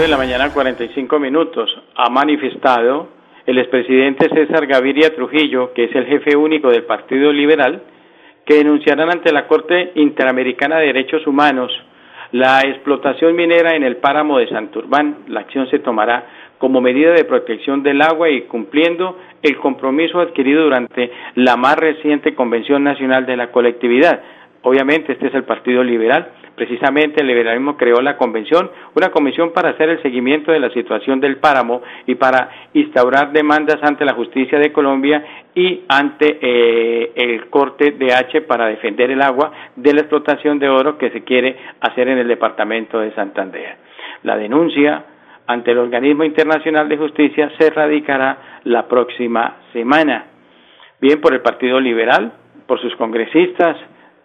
De 0.00 0.08
la 0.08 0.16
mañana 0.16 0.50
45 0.50 1.18
minutos 1.18 1.70
ha 1.96 2.08
manifestado 2.08 3.08
el 3.44 3.58
expresidente 3.58 4.30
César 4.30 4.66
Gaviria 4.66 5.14
Trujillo, 5.14 5.74
que 5.74 5.84
es 5.84 5.94
el 5.94 6.06
jefe 6.06 6.34
único 6.34 6.70
del 6.70 6.84
Partido 6.84 7.30
Liberal, 7.30 7.82
que 8.46 8.54
denunciarán 8.54 9.10
ante 9.10 9.32
la 9.32 9.46
Corte 9.46 9.92
Interamericana 9.96 10.78
de 10.78 10.86
Derechos 10.86 11.26
Humanos 11.26 11.70
la 12.30 12.62
explotación 12.62 13.36
minera 13.36 13.76
en 13.76 13.82
el 13.82 13.96
páramo 13.96 14.38
de 14.38 14.48
Santurbán. 14.48 15.24
La 15.28 15.40
acción 15.40 15.68
se 15.68 15.80
tomará 15.80 16.24
como 16.56 16.80
medida 16.80 17.12
de 17.12 17.24
protección 17.24 17.82
del 17.82 18.00
agua 18.00 18.30
y 18.30 18.42
cumpliendo 18.42 19.18
el 19.42 19.58
compromiso 19.58 20.20
adquirido 20.20 20.64
durante 20.64 21.12
la 21.34 21.56
más 21.56 21.76
reciente 21.76 22.34
Convención 22.34 22.82
Nacional 22.82 23.26
de 23.26 23.36
la 23.36 23.50
Colectividad. 23.50 24.22
Obviamente 24.62 25.12
este 25.12 25.26
es 25.26 25.34
el 25.34 25.44
Partido 25.44 25.84
Liberal 25.84 26.32
Precisamente 26.62 27.22
el 27.22 27.26
liberalismo 27.26 27.76
creó 27.76 28.00
la 28.00 28.16
convención, 28.16 28.70
una 28.94 29.10
comisión 29.10 29.52
para 29.52 29.70
hacer 29.70 29.88
el 29.88 30.00
seguimiento 30.00 30.52
de 30.52 30.60
la 30.60 30.70
situación 30.70 31.18
del 31.18 31.38
páramo 31.38 31.82
y 32.06 32.14
para 32.14 32.68
instaurar 32.72 33.32
demandas 33.32 33.78
ante 33.82 34.04
la 34.04 34.14
justicia 34.14 34.60
de 34.60 34.72
Colombia 34.72 35.24
y 35.56 35.80
ante 35.88 36.38
eh, 36.40 37.10
el 37.16 37.50
corte 37.50 37.90
de 37.90 38.14
H 38.14 38.42
para 38.42 38.66
defender 38.66 39.10
el 39.10 39.22
agua 39.22 39.50
de 39.74 39.92
la 39.92 40.02
explotación 40.02 40.60
de 40.60 40.68
oro 40.68 40.98
que 40.98 41.10
se 41.10 41.24
quiere 41.24 41.56
hacer 41.80 42.06
en 42.06 42.18
el 42.18 42.28
departamento 42.28 43.00
de 43.00 43.12
Santander. 43.16 43.78
La 44.22 44.36
denuncia 44.36 45.04
ante 45.48 45.72
el 45.72 45.78
organismo 45.78 46.22
internacional 46.22 46.88
de 46.88 46.96
justicia 46.96 47.50
se 47.58 47.70
radicará 47.70 48.60
la 48.62 48.86
próxima 48.86 49.56
semana. 49.72 50.26
Bien 51.00 51.20
por 51.20 51.34
el 51.34 51.40
Partido 51.40 51.80
Liberal, 51.80 52.34
por 52.68 52.80
sus 52.80 52.94
congresistas, 52.94 53.76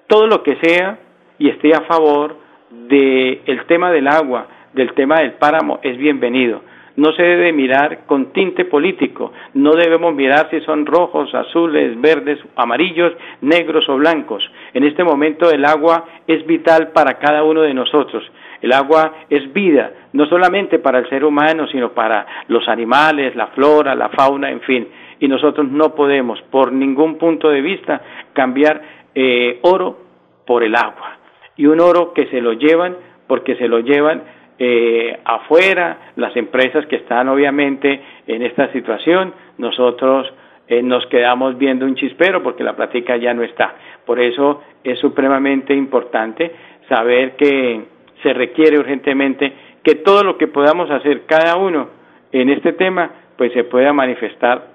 todo 0.05 0.27
lo 0.27 0.43
que 0.43 0.55
sea 0.61 0.99
y 1.39 1.49
esté 1.49 1.73
a 1.73 1.81
favor 1.81 2.35
del 2.69 3.41
el 3.45 3.65
tema 3.65 3.91
del 3.91 4.07
agua, 4.07 4.47
del 4.73 4.93
tema 4.93 5.19
del 5.19 5.33
páramo, 5.33 5.79
es 5.83 5.97
bienvenido. 5.97 6.61
No 6.95 7.11
se 7.11 7.21
debe 7.21 7.53
mirar 7.53 8.05
con 8.07 8.33
tinte 8.33 8.65
político, 8.65 9.31
no 9.53 9.73
debemos 9.73 10.15
mirar 10.15 10.49
si 10.49 10.61
son 10.61 10.83
rojos, 10.83 11.33
azules, 11.35 11.99
verdes, 12.01 12.39
amarillos, 12.55 13.13
negros 13.41 13.87
o 13.87 13.97
blancos. 13.97 14.43
En 14.73 14.83
este 14.83 15.03
momento 15.03 15.51
el 15.51 15.63
agua 15.63 16.05
es 16.25 16.43
vital 16.47 16.91
para 16.93 17.19
cada 17.19 17.43
uno 17.43 17.61
de 17.61 17.75
nosotros. 17.75 18.23
El 18.63 18.73
agua 18.73 19.13
es 19.29 19.53
vida, 19.53 19.91
no 20.13 20.25
solamente 20.25 20.79
para 20.79 20.97
el 20.97 21.07
ser 21.07 21.23
humano, 21.23 21.67
sino 21.67 21.91
para 21.91 22.25
los 22.47 22.67
animales, 22.67 23.35
la 23.35 23.47
flora, 23.47 23.93
la 23.93 24.09
fauna, 24.09 24.49
en 24.49 24.61
fin. 24.61 24.87
Y 25.19 25.27
nosotros 25.27 25.69
no 25.69 25.93
podemos, 25.93 26.41
por 26.49 26.71
ningún 26.71 27.19
punto 27.19 27.49
de 27.49 27.61
vista, 27.61 28.01
cambiar 28.33 28.81
eh, 29.13 29.59
oro 29.61 29.99
por 30.47 30.63
el 30.63 30.75
agua 30.75 31.16
y 31.57 31.65
un 31.65 31.79
oro 31.79 32.13
que 32.13 32.27
se 32.27 32.41
lo 32.41 32.53
llevan 32.53 32.95
porque 33.27 33.55
se 33.55 33.67
lo 33.67 33.79
llevan 33.79 34.23
eh, 34.59 35.19
afuera 35.25 36.11
las 36.15 36.35
empresas 36.35 36.85
que 36.87 36.95
están 36.95 37.27
obviamente 37.27 38.01
en 38.25 38.41
esta 38.41 38.71
situación 38.71 39.33
nosotros 39.57 40.31
eh, 40.67 40.83
nos 40.83 41.05
quedamos 41.07 41.57
viendo 41.57 41.85
un 41.85 41.95
chispero 41.95 42.43
porque 42.43 42.63
la 42.63 42.75
plática 42.75 43.15
ya 43.15 43.33
no 43.33 43.43
está. 43.43 43.75
Por 44.05 44.19
eso 44.19 44.61
es 44.83 44.99
supremamente 44.99 45.73
importante 45.73 46.51
saber 46.89 47.35
que 47.37 47.85
se 48.21 48.33
requiere 48.33 48.77
urgentemente 48.77 49.53
que 49.83 49.95
todo 49.95 50.23
lo 50.23 50.37
que 50.37 50.47
podamos 50.47 50.89
hacer 50.91 51.25
cada 51.25 51.55
uno 51.55 51.89
en 52.33 52.49
este 52.49 52.73
tema 52.73 53.11
pues 53.37 53.53
se 53.53 53.63
pueda 53.63 53.93
manifestar 53.93 54.67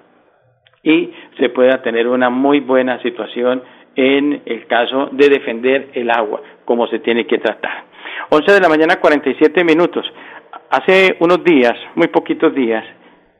y 0.83 1.13
se 1.39 1.51
pueda 1.51 1.83
tener 1.83 2.09
una 2.09 2.31
muy 2.31 2.61
buena 2.61 3.01
situación 3.03 3.63
en 3.97 4.43
el 4.47 4.67
caso 4.67 5.09
de 5.13 5.29
defender 5.29 5.91
el 5.95 6.11
agua, 6.11 6.43
como 6.65 6.87
se 6.87 6.99
tiene 7.01 7.27
que 7.27 7.39
tratar. 7.39 7.85
11 8.31 8.53
de 8.53 8.61
la 8.61 8.69
mañana, 8.69 8.97
47 9.01 9.65
minutos. 9.65 10.05
Hace 10.71 11.17
unos 11.21 11.45
días, 11.45 11.75
muy 11.95 12.09
poquitos 12.09 12.55
días, 12.55 12.85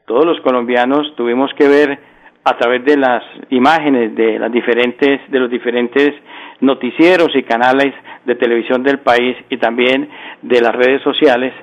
todos 0.05 0.25
los 0.25 0.39
colombianos 0.41 1.15
tuvimos 1.15 1.51
que 1.55 1.67
ver 1.67 1.99
a 2.43 2.57
través 2.57 2.83
de 2.83 2.97
las 2.97 3.23
imágenes 3.49 4.15
de 4.15 4.37
las 4.37 4.51
diferentes 4.51 5.21
de 5.31 5.39
los 5.39 5.49
diferentes 5.49 6.13
noticieros 6.59 7.29
y 7.35 7.43
canales 7.43 7.93
de 8.25 8.35
televisión 8.35 8.83
del 8.83 8.99
país 8.99 9.37
y 9.49 9.57
también 9.57 10.09
de 10.41 10.59
las 10.59 10.75
redes 10.75 11.01
sociales 11.03 11.53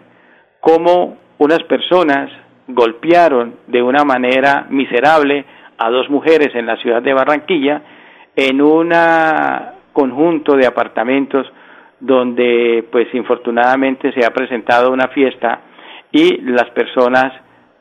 cómo 0.61 1.19
unas 1.39 1.63
personas 1.65 2.31
golpearon 2.67 3.57
de 3.67 3.83
una 3.83 4.05
manera 4.05 4.67
miserable 4.71 5.45
a 5.77 5.91
dos 5.91 6.09
mujeres 6.09 6.55
en 6.55 6.67
la 6.67 6.77
ciudad 6.77 7.03
de 7.03 7.13
Barranquilla 7.13 7.83
en 8.41 8.63
un 8.63 8.91
conjunto 9.93 10.57
de 10.57 10.67
apartamentos 10.67 11.47
donde 12.01 12.89
pues 12.91 13.15
infortunadamente 13.15 14.13
se 14.13 14.25
ha 14.25 14.31
presentado 14.31 14.91
una 14.91 15.09
fiesta 15.09 15.61
y 16.11 16.41
las 16.41 16.71
personas 16.71 17.35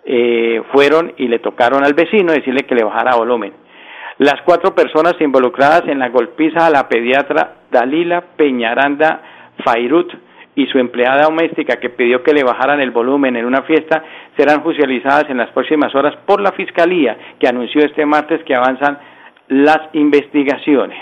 eh, 0.03 0.61
fueron 0.73 1.13
y 1.15 1.29
le 1.29 1.39
tocaron 1.39 1.85
al 1.85 1.93
vecino 1.93 2.33
decirle 2.33 2.63
que 2.63 2.75
le 2.75 2.83
bajara 2.83 3.15
volumen. 3.15 3.53
Las 4.17 4.41
cuatro 4.43 4.75
personas 4.75 5.15
involucradas 5.21 5.83
en 5.87 5.97
la 5.97 6.09
golpiza 6.09 6.67
a 6.67 6.69
la 6.69 6.89
pediatra 6.89 7.53
Dalila 7.71 8.21
Peñaranda 8.35 9.21
Fairut 9.63 10.11
y 10.55 10.65
su 10.65 10.77
empleada 10.77 11.23
doméstica 11.23 11.77
que 11.77 11.89
pidió 11.89 12.21
que 12.21 12.33
le 12.33 12.43
bajaran 12.43 12.81
el 12.81 12.91
volumen 12.91 13.37
en 13.37 13.45
una 13.45 13.61
fiesta 13.61 14.03
serán 14.35 14.59
judicializadas 14.59 15.29
en 15.29 15.37
las 15.37 15.51
próximas 15.51 15.95
horas 15.95 16.17
por 16.25 16.41
la 16.41 16.51
Fiscalía 16.51 17.17
que 17.39 17.47
anunció 17.47 17.85
este 17.85 18.05
martes 18.05 18.43
que 18.43 18.55
avanzan 18.55 18.99
las 19.49 19.89
investigaciones. 19.93 20.99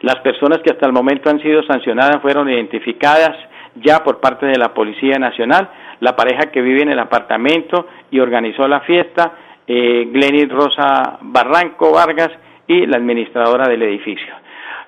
Las 0.00 0.16
personas 0.16 0.60
que 0.64 0.70
hasta 0.70 0.86
el 0.86 0.92
momento 0.92 1.28
han 1.28 1.40
sido 1.40 1.62
sancionadas 1.64 2.22
fueron 2.22 2.48
identificadas 2.48 3.36
ya 3.74 4.02
por 4.02 4.20
parte 4.20 4.46
de 4.46 4.56
la 4.56 4.72
Policía 4.72 5.18
Nacional, 5.18 5.68
la 6.00 6.16
pareja 6.16 6.50
que 6.50 6.62
vive 6.62 6.80
en 6.82 6.90
el 6.90 6.98
apartamento 6.98 7.86
y 8.10 8.20
organizó 8.20 8.66
la 8.66 8.80
fiesta, 8.80 9.32
eh, 9.66 10.08
Glenis 10.10 10.48
Rosa 10.48 11.18
Barranco 11.20 11.92
Vargas 11.92 12.30
y 12.66 12.86
la 12.86 12.96
administradora 12.96 13.68
del 13.68 13.82
edificio. 13.82 14.34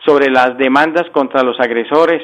Sobre 0.04 0.30
las 0.30 0.56
demandas 0.56 1.08
contra 1.10 1.42
los 1.42 1.58
agresores, 1.60 2.22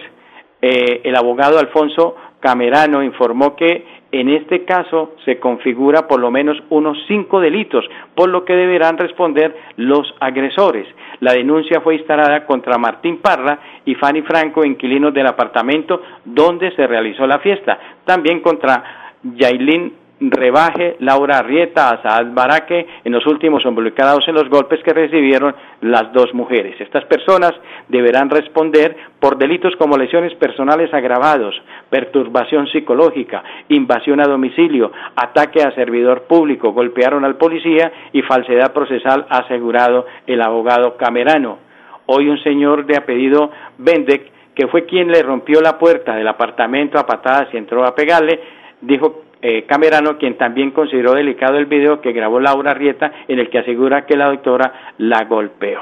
eh, 0.63 1.03
el 1.05 1.17
abogado 1.17 1.59
Alfonso 1.59 2.17
Camerano 2.41 3.03
informó 3.03 3.57
que 3.57 3.87
en 4.13 4.29
este 4.29 4.65
caso 4.65 5.17
se 5.25 5.41
configura 5.41 6.07
por 6.07 6.21
lo 6.21 6.31
menos 6.31 6.57
unos 6.71 6.97
cinco 7.09 7.41
delitos, 7.41 7.85
por 8.15 8.29
lo 8.29 8.45
que 8.45 8.55
deberán 8.55 8.97
responder 8.97 9.57
los 9.77 10.15
agresores. 10.21 10.87
La 11.19 11.33
denuncia 11.33 11.81
fue 11.81 11.97
instalada 11.97 12.47
contra 12.47 12.79
Martín 12.79 13.19
Parra 13.19 13.59
y 13.85 13.97
Fanny 13.97 14.23
Franco, 14.23 14.65
inquilinos 14.65 15.13
del 15.13 15.27
apartamento 15.27 16.01
donde 16.25 16.71
se 16.77 16.87
realizó 16.87 17.27
la 17.27 17.41
fiesta. 17.41 17.79
También 18.05 18.41
contra 18.41 19.17
Yailin 19.23 20.04
Rebaje, 20.21 20.97
Laura 21.01 21.39
Arrieta, 21.39 21.91
Asad 21.91 22.27
Baraque, 22.33 22.87
en 23.05 23.13
los 23.13 23.27
últimos 23.27 23.65
involucrados 23.65 24.27
en 24.29 24.35
los 24.35 24.49
golpes 24.49 24.81
que 24.85 24.93
recibieron 24.93 25.55
las 25.81 26.13
dos 26.13 26.33
mujeres. 26.35 26.81
Estas 26.81 27.05
personas 27.07 27.53
deberán 27.89 28.31
responder 28.31 28.97
por 29.19 29.37
delitos 29.37 29.75
como 29.77 29.97
lesiones 29.97 30.33
personales 30.35 30.95
agravados, 30.95 31.61
perturbación 31.91 32.69
psicológica, 32.69 33.43
invasión 33.69 34.21
a 34.21 34.29
domicilio, 34.29 34.93
ataque 35.17 35.63
a 35.63 35.75
servidor 35.75 36.23
público, 36.23 36.73
golpearon 36.73 37.25
al 37.25 37.37
policía 37.37 37.93
y 38.13 38.23
falsedad 38.23 38.73
procesal, 38.73 39.27
asegurado 39.29 40.07
el 40.27 40.41
abogado 40.43 40.97
Camerano. 40.97 41.59
Hoy 42.07 42.29
un 42.29 42.39
señor 42.43 42.87
de 42.87 42.97
apellido 42.97 43.51
Bendek, 43.79 44.31
que 44.55 44.69
fue 44.69 44.85
quien 44.85 45.09
le 45.09 45.23
rompió 45.23 45.61
la 45.61 45.79
puerta 45.79 46.15
del 46.15 46.29
apartamento 46.29 46.99
a 46.99 47.07
patadas 47.07 47.49
y 47.53 47.57
entró 47.57 47.85
a 47.85 47.95
pegarle, 47.95 48.41
dijo 48.81 49.25
eh, 49.47 49.65
Camerano, 49.67 50.17
quien 50.17 50.39
también 50.39 50.71
consideró 50.71 51.13
delicado 51.13 51.59
el 51.59 51.67
video 51.67 52.01
que 52.01 52.13
grabó 52.13 52.41
Laura 52.41 52.73
Rieta, 52.73 53.13
en 53.29 53.39
el 53.39 53.51
que 53.51 53.59
asegura 53.59 54.07
que 54.07 54.17
la 54.17 54.29
doctora 54.29 54.95
la 54.97 55.25
golpeó. 55.25 55.81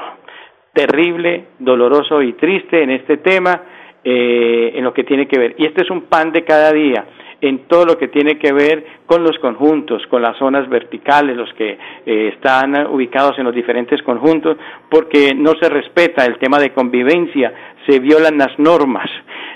Terrible, 0.73 1.45
doloroso 1.59 2.21
y 2.21 2.33
triste 2.33 2.83
en 2.83 2.89
este 2.89 3.17
tema 3.17 3.61
eh, 4.03 4.73
en 4.75 4.83
lo 4.83 4.93
que 4.93 5.05
tiene 5.05 5.29
que 5.29 5.39
ver. 5.39 5.55
Y 5.57 5.65
este 5.65 5.83
es 5.83 5.89
un 5.89 6.01
pan 6.01 6.33
de 6.33 6.43
cada 6.43 6.73
día 6.73 7.05
en 7.39 7.59
todo 7.69 7.85
lo 7.85 7.97
que 7.97 8.09
tiene 8.09 8.37
que 8.37 8.51
ver 8.51 8.85
con 9.05 9.23
los 9.23 9.37
conjuntos, 9.39 10.05
con 10.07 10.21
las 10.21 10.37
zonas 10.37 10.67
verticales, 10.67 11.37
los 11.37 11.53
que 11.53 11.77
eh, 12.05 12.31
están 12.33 12.87
ubicados 12.87 13.37
en 13.37 13.45
los 13.45 13.55
diferentes 13.55 14.01
conjuntos, 14.03 14.57
porque 14.89 15.33
no 15.35 15.53
se 15.61 15.69
respeta 15.69 16.25
el 16.25 16.37
tema 16.37 16.59
de 16.59 16.73
convivencia, 16.73 17.53
se 17.87 17.99
violan 17.99 18.37
las 18.37 18.57
normas, 18.59 19.09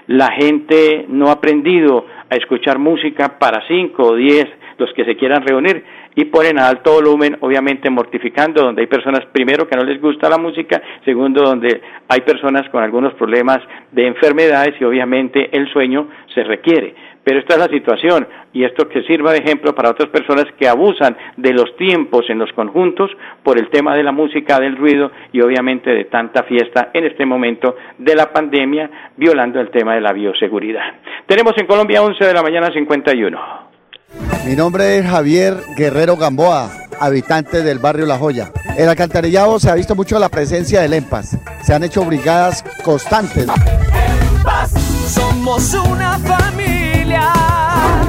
la 0.07 0.31
gente 0.31 1.05
no 1.09 1.29
ha 1.29 1.33
aprendido 1.33 2.05
a 2.29 2.35
escuchar 2.35 2.79
música 2.79 3.39
para 3.39 3.65
cinco 3.67 4.03
o 4.03 4.15
diez 4.15 4.45
los 4.77 4.93
que 4.93 5.05
se 5.05 5.15
quieran 5.15 5.45
reunir 5.45 5.83
y 6.15 6.25
ponen 6.25 6.59
a 6.59 6.67
alto 6.67 6.93
volumen, 6.93 7.37
obviamente 7.41 7.89
mortificando, 7.89 8.63
donde 8.63 8.81
hay 8.81 8.87
personas, 8.87 9.25
primero, 9.31 9.67
que 9.67 9.75
no 9.75 9.83
les 9.83 10.01
gusta 10.01 10.29
la 10.29 10.37
música, 10.37 10.81
segundo, 11.05 11.41
donde 11.43 11.81
hay 12.07 12.21
personas 12.21 12.69
con 12.69 12.83
algunos 12.83 13.13
problemas 13.15 13.59
de 13.91 14.07
enfermedades 14.07 14.75
y 14.79 14.83
obviamente 14.83 15.49
el 15.55 15.71
sueño 15.71 16.07
se 16.33 16.43
requiere. 16.43 16.95
Pero 17.27 17.39
esta 17.39 17.55
es 17.55 17.59
la 17.59 17.67
situación 17.67 18.25
y 18.53 18.63
esto 18.63 18.87
que 18.87 19.03
sirva 19.03 19.33
de 19.33 19.39
ejemplo 19.39 19.75
para 19.75 19.89
otras 19.89 20.07
personas 20.07 20.45
que 20.57 20.65
abusan 20.65 21.17
de 21.35 21.51
los 21.51 21.75
tiempos 21.75 22.29
en 22.29 22.39
los 22.39 22.53
conjuntos 22.53 23.11
por 23.43 23.59
el 23.59 23.69
tema 23.69 23.97
de 23.97 24.03
la 24.03 24.13
música, 24.13 24.57
del 24.61 24.77
ruido 24.77 25.11
y 25.33 25.41
obviamente 25.41 25.89
de 25.91 26.05
tanta 26.05 26.43
fiesta 26.43 26.89
en 26.93 27.03
este 27.03 27.25
momento 27.25 27.75
de 27.97 28.15
la 28.15 28.31
pandemia, 28.31 28.89
violando 29.17 29.59
el 29.59 29.71
tema 29.71 29.95
de 29.95 30.01
la 30.01 30.13
bioseguridad. 30.13 30.93
Tenemos 31.25 31.53
en 31.57 31.67
Colombia 31.67 32.01
11 32.01 32.23
de 32.23 32.33
la 32.33 32.41
mañana 32.41 32.71
51. 32.71 33.66
Mi 34.45 34.55
nombre 34.55 34.97
es 34.97 35.05
Javier 35.05 35.57
Guerrero 35.75 36.15
Gamboa, 36.17 36.69
habitante 36.99 37.63
del 37.63 37.79
barrio 37.79 38.05
La 38.05 38.17
Joya. 38.17 38.51
En 38.75 38.83
el 38.83 38.89
alcantarillado 38.89 39.59
se 39.59 39.69
ha 39.69 39.75
visto 39.75 39.95
mucho 39.95 40.19
la 40.19 40.29
presencia 40.29 40.81
del 40.81 40.93
EMPAS. 40.93 41.37
Se 41.63 41.73
han 41.73 41.83
hecho 41.83 42.05
brigadas 42.05 42.63
constantes. 42.83 43.47
somos 45.07 45.73
una 45.73 46.17
familia 46.19 46.77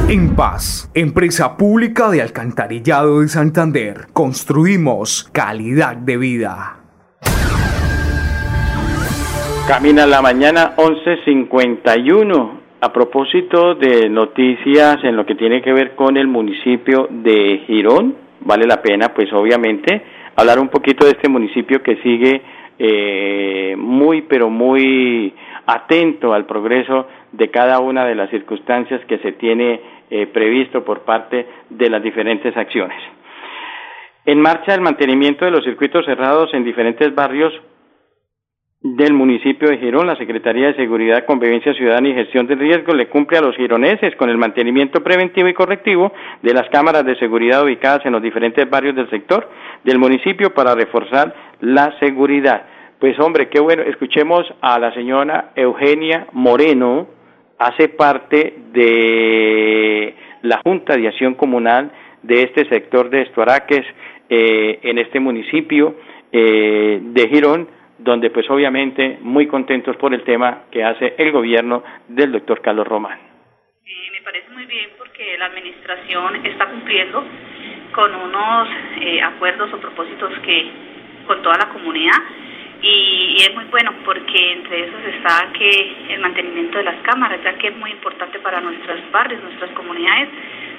en 0.09 0.35
Paz, 0.35 0.91
empresa 0.95 1.59
pública 1.59 2.09
de 2.09 2.23
alcantarillado 2.23 3.21
de 3.21 3.29
Santander, 3.29 4.07
construimos 4.15 5.29
calidad 5.33 5.97
de 5.97 6.17
vida. 6.17 6.79
Camina 9.67 10.07
la 10.07 10.23
mañana 10.23 10.73
11:51. 10.79 12.58
A 12.81 12.93
propósito 12.93 13.75
de 13.75 14.09
noticias 14.09 15.03
en 15.03 15.17
lo 15.17 15.27
que 15.27 15.35
tiene 15.35 15.61
que 15.61 15.73
ver 15.73 15.97
con 15.97 16.17
el 16.17 16.29
municipio 16.29 17.09
de 17.11 17.65
Girón, 17.67 18.15
vale 18.41 18.67
la 18.67 18.81
pena, 18.81 19.09
pues 19.09 19.33
obviamente, 19.33 20.01
hablar 20.37 20.61
un 20.61 20.69
poquito 20.69 21.05
de 21.05 21.11
este 21.11 21.29
municipio 21.29 21.83
que 21.83 21.97
sigue 21.97 22.41
eh, 22.79 23.75
muy, 23.77 24.23
pero 24.23 24.49
muy 24.49 25.35
atento 25.67 26.33
al 26.33 26.47
progreso 26.47 27.09
de 27.33 27.51
cada 27.51 27.81
una 27.81 28.05
de 28.05 28.15
las 28.15 28.31
circunstancias 28.31 29.05
que 29.07 29.19
se 29.19 29.33
tiene 29.33 29.81
eh, 30.09 30.29
previsto 30.29 30.85
por 30.85 31.01
parte 31.01 31.47
de 31.71 31.91
las 31.91 32.01
diferentes 32.01 32.57
acciones. 32.57 32.99
En 34.25 34.41
marcha 34.41 34.73
el 34.73 34.83
mantenimiento 34.83 35.45
de 35.45 35.51
los 35.51 35.65
circuitos 35.65 36.05
cerrados 36.07 36.55
en 36.55 36.63
diferentes 36.63 37.13
barrios 37.13 37.53
del 38.81 39.13
municipio 39.13 39.69
de 39.69 39.79
Girón, 39.79 40.07
la 40.07 40.17
Secretaría 40.17 40.69
de 40.69 40.77
Seguridad, 40.77 41.25
Convivencia 41.25 41.75
Ciudadana 41.75 42.11
y 42.11 42.15
Gestión 42.15 42.47
de 42.47 42.55
Riesgo 42.55 42.95
le 42.95 43.09
cumple 43.09 43.39
a 43.39 43.41
los 43.41 43.57
gironeses 43.57 44.15
con 44.15 44.31
el 44.31 44.39
mantenimiento 44.39 45.03
preventivo 45.03 45.49
y 45.49 45.55
correctivo 45.55 46.13
de 46.43 46.55
las 46.55 46.69
cámaras 46.71 47.05
de 47.05 47.17
seguridad 47.17 47.65
ubicadas 47.65 48.07
en 48.07 48.13
los 48.13 48.23
diferentes 48.23 48.71
barrios 48.71 48.95
del 48.95 49.11
sector 49.11 49.49
del 49.83 49.99
municipio 49.99 50.55
para 50.55 50.77
reforzar 50.77 51.35
la 51.61 51.99
seguridad. 51.99 52.67
Pues 53.01 53.19
hombre, 53.19 53.49
qué 53.49 53.59
bueno, 53.59 53.83
escuchemos 53.83 54.43
a 54.61 54.79
la 54.79 54.95
señora 54.95 55.51
Eugenia 55.57 56.29
Moreno, 56.33 57.09
hace 57.59 57.89
parte 57.89 58.55
de 58.73 60.15
la 60.43 60.61
Junta 60.65 60.97
de 60.97 61.09
Acción 61.09 61.35
Comunal 61.35 61.91
de 62.23 62.43
este 62.43 62.69
sector 62.69 63.11
de 63.11 63.23
Estuaraques 63.23 63.85
eh, 64.29 64.79
en 64.83 64.99
este 64.99 65.19
municipio 65.19 65.97
eh, 66.31 67.01
de 67.03 67.29
Girón, 67.29 67.78
donde 67.99 68.31
pues 68.31 68.49
obviamente 68.51 69.19
muy 69.21 69.47
contentos 69.47 69.97
por 69.97 70.15
el 70.15 70.23
tema 70.25 70.65
que 70.71 70.85
hace 70.85 71.15
el 71.19 71.33
gobierno 71.33 71.83
del 72.09 72.33
doctor 72.33 72.61
Carlos 72.61 72.87
Román. 72.87 73.19
Eh, 73.85 74.11
me 74.13 74.23
parece 74.23 74.51
muy 74.51 74.67
bien 74.67 74.91
porque 74.97 75.37
la 75.39 75.47
administración 75.47 76.47
está 76.47 76.67
cumpliendo 76.67 77.25
con 77.93 78.15
unos 78.15 78.69
acuerdos 79.25 79.73
o 79.73 79.79
propósitos 79.79 80.39
que 80.41 80.71
con 81.27 81.43
toda 81.43 81.57
la 81.59 81.69
comunidad 81.71 82.19
y, 82.83 83.37
es 83.41 83.55
muy 83.55 83.65
bueno 83.67 83.93
porque 84.05 84.53
entre 84.53 84.85
esos 84.85 85.05
está 85.15 85.53
que 85.53 86.15
el 86.15 86.21
mantenimiento 86.21 86.79
de 86.79 86.85
las 86.85 87.01
cámaras, 87.03 87.43
ya 87.43 87.55
que 87.55 87.69
es 87.69 87.77
muy 87.77 87.91
importante 87.91 88.39
para 88.39 88.61
nuestros 88.61 88.99
barrios, 89.11 89.43
nuestras 89.43 89.71
comunidades, 89.73 90.29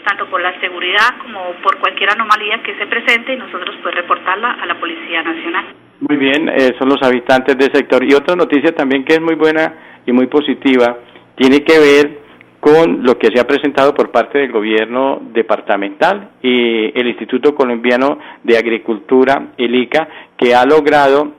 tanto 0.04 0.26
por 0.28 0.42
la 0.42 0.60
seguridad 0.60 1.18
como 1.22 1.54
por 1.64 1.78
cualquier 1.80 2.12
anomalía 2.12 2.62
que 2.64 2.76
se 2.76 2.86
presente 2.88 3.34
y 3.34 3.38
nosotros 3.38 3.76
pues 3.82 3.96
reportarla 3.96 4.52
a 4.52 4.66
la 4.66 4.80
Policía 4.80 5.24
Nacional. 5.24 5.66
Muy 6.02 6.18
bien, 6.18 6.50
eh, 6.50 6.74
son 6.78 6.90
los 6.90 7.02
habitantes 7.04 7.58
del 7.58 7.72
sector. 7.74 8.04
Y 8.04 8.14
otra 8.14 8.36
noticia 8.36 8.74
también 8.74 9.04
que 9.04 9.14
es 9.14 9.22
muy 9.22 9.36
buena 9.36 10.02
y 10.06 10.12
muy 10.12 10.28
positiva, 10.28 10.98
tiene 11.36 11.64
que 11.64 11.80
ver 11.80 12.20
con 12.60 13.04
lo 13.04 13.18
que 13.18 13.30
se 13.34 13.40
ha 13.40 13.48
presentado 13.48 13.94
por 13.94 14.12
parte 14.12 14.38
del 14.38 14.52
gobierno 14.52 15.22
departamental 15.34 16.32
y 16.42 16.98
el 17.00 17.08
Instituto 17.08 17.56
Colombiano 17.56 18.20
de 18.44 18.58
Agricultura, 18.58 19.54
el 19.58 19.76
ICA, 19.76 20.08
que 20.38 20.54
ha 20.54 20.66
logrado 20.66 21.34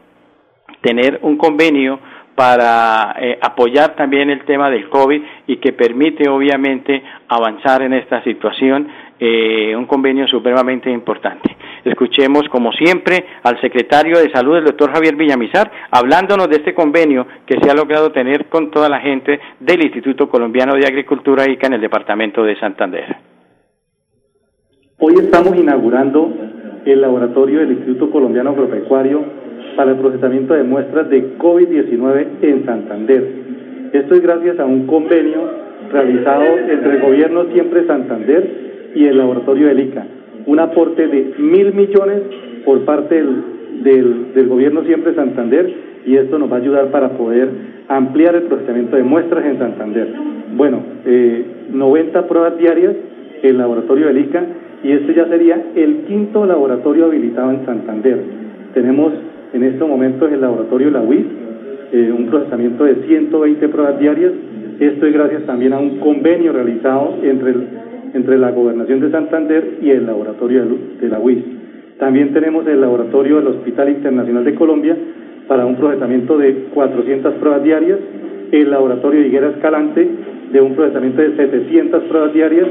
tener 0.80 1.18
un 1.22 1.36
convenio 1.36 2.00
para 2.40 3.16
eh, 3.20 3.38
apoyar 3.38 3.94
también 3.94 4.30
el 4.30 4.46
tema 4.46 4.70
del 4.70 4.88
COVID 4.88 5.20
y 5.46 5.58
que 5.58 5.74
permite 5.74 6.26
obviamente 6.26 7.02
avanzar 7.28 7.82
en 7.82 7.92
esta 7.92 8.24
situación, 8.24 8.88
eh, 9.18 9.76
un 9.76 9.84
convenio 9.84 10.26
supremamente 10.26 10.90
importante. 10.90 11.54
Escuchemos 11.84 12.48
como 12.48 12.72
siempre 12.72 13.26
al 13.42 13.60
secretario 13.60 14.18
de 14.18 14.30
Salud, 14.30 14.56
el 14.56 14.64
doctor 14.64 14.90
Javier 14.90 15.16
Villamizar, 15.16 15.70
hablándonos 15.90 16.48
de 16.48 16.56
este 16.56 16.72
convenio 16.72 17.26
que 17.44 17.58
se 17.60 17.70
ha 17.70 17.74
logrado 17.74 18.10
tener 18.10 18.46
con 18.46 18.70
toda 18.70 18.88
la 18.88 19.00
gente 19.00 19.38
del 19.58 19.84
Instituto 19.84 20.30
Colombiano 20.30 20.76
de 20.76 20.86
Agricultura 20.86 21.46
ICA 21.46 21.66
en 21.66 21.74
el 21.74 21.80
departamento 21.82 22.42
de 22.42 22.58
Santander. 22.58 23.16
Hoy 24.98 25.12
estamos 25.18 25.54
inaugurando 25.58 26.32
el 26.86 27.02
laboratorio 27.02 27.60
del 27.60 27.72
Instituto 27.72 28.10
Colombiano 28.10 28.48
Agropecuario 28.48 29.49
para 29.76 29.92
el 29.92 29.98
procesamiento 29.98 30.54
de 30.54 30.62
muestras 30.62 31.08
de 31.10 31.36
COVID-19 31.38 32.26
en 32.42 32.64
Santander. 32.64 33.24
Esto 33.92 34.14
es 34.14 34.22
gracias 34.22 34.58
a 34.58 34.64
un 34.64 34.86
convenio 34.86 35.40
realizado 35.92 36.44
entre 36.58 36.96
el 36.96 37.02
gobierno 37.02 37.44
Siempre 37.52 37.86
Santander 37.86 38.90
y 38.94 39.06
el 39.06 39.18
laboratorio 39.18 39.68
del 39.68 39.80
ICA. 39.80 40.06
Un 40.46 40.60
aporte 40.60 41.06
de 41.06 41.34
mil 41.38 41.72
millones 41.74 42.22
por 42.64 42.84
parte 42.84 43.14
del, 43.82 44.32
del, 44.34 44.48
gobierno 44.48 44.84
Siempre 44.84 45.14
Santander 45.14 45.72
y 46.06 46.16
esto 46.16 46.38
nos 46.38 46.50
va 46.50 46.56
a 46.56 46.60
ayudar 46.60 46.86
para 46.90 47.10
poder 47.10 47.48
ampliar 47.88 48.34
el 48.34 48.42
procesamiento 48.42 48.96
de 48.96 49.02
muestras 49.02 49.44
en 49.44 49.58
Santander. 49.58 50.08
Bueno, 50.56 50.82
eh, 51.04 51.44
90 51.72 52.26
pruebas 52.26 52.58
diarias 52.58 52.94
el 53.42 53.58
laboratorio 53.58 54.06
del 54.06 54.18
ICA 54.18 54.44
y 54.82 54.92
este 54.92 55.14
ya 55.14 55.26
sería 55.26 55.62
el 55.74 56.04
quinto 56.06 56.44
laboratorio 56.46 57.06
habilitado 57.06 57.50
en 57.50 57.64
Santander. 57.66 58.18
Tenemos 58.74 59.12
en 59.52 59.64
estos 59.64 59.88
momentos 59.88 60.30
el 60.30 60.40
laboratorio 60.40 60.90
La 60.90 61.00
UIS, 61.00 61.26
eh, 61.92 62.12
un 62.16 62.26
procesamiento 62.26 62.84
de 62.84 62.94
120 63.06 63.68
pruebas 63.68 63.98
diarias. 63.98 64.32
Esto 64.78 65.06
es 65.06 65.12
gracias 65.12 65.42
también 65.44 65.72
a 65.72 65.78
un 65.78 65.98
convenio 65.98 66.52
realizado 66.52 67.16
entre, 67.22 67.54
entre 68.14 68.38
la 68.38 68.50
Gobernación 68.52 69.00
de 69.00 69.10
Santander 69.10 69.78
y 69.82 69.90
el 69.90 70.06
laboratorio 70.06 70.64
de 71.00 71.08
la 71.08 71.18
UIS. 71.18 71.44
También 71.98 72.32
tenemos 72.32 72.66
el 72.66 72.80
laboratorio 72.80 73.36
del 73.36 73.48
Hospital 73.48 73.90
Internacional 73.90 74.44
de 74.44 74.54
Colombia 74.54 74.96
para 75.48 75.66
un 75.66 75.76
procesamiento 75.76 76.38
de 76.38 76.66
400 76.72 77.34
pruebas 77.34 77.62
diarias, 77.62 77.98
el 78.52 78.70
laboratorio 78.70 79.20
de 79.20 79.26
Higuera 79.26 79.50
Escalante 79.50 80.08
de 80.52 80.60
un 80.60 80.74
procesamiento 80.74 81.22
de 81.22 81.36
700 81.36 82.04
pruebas 82.04 82.32
diarias, 82.32 82.68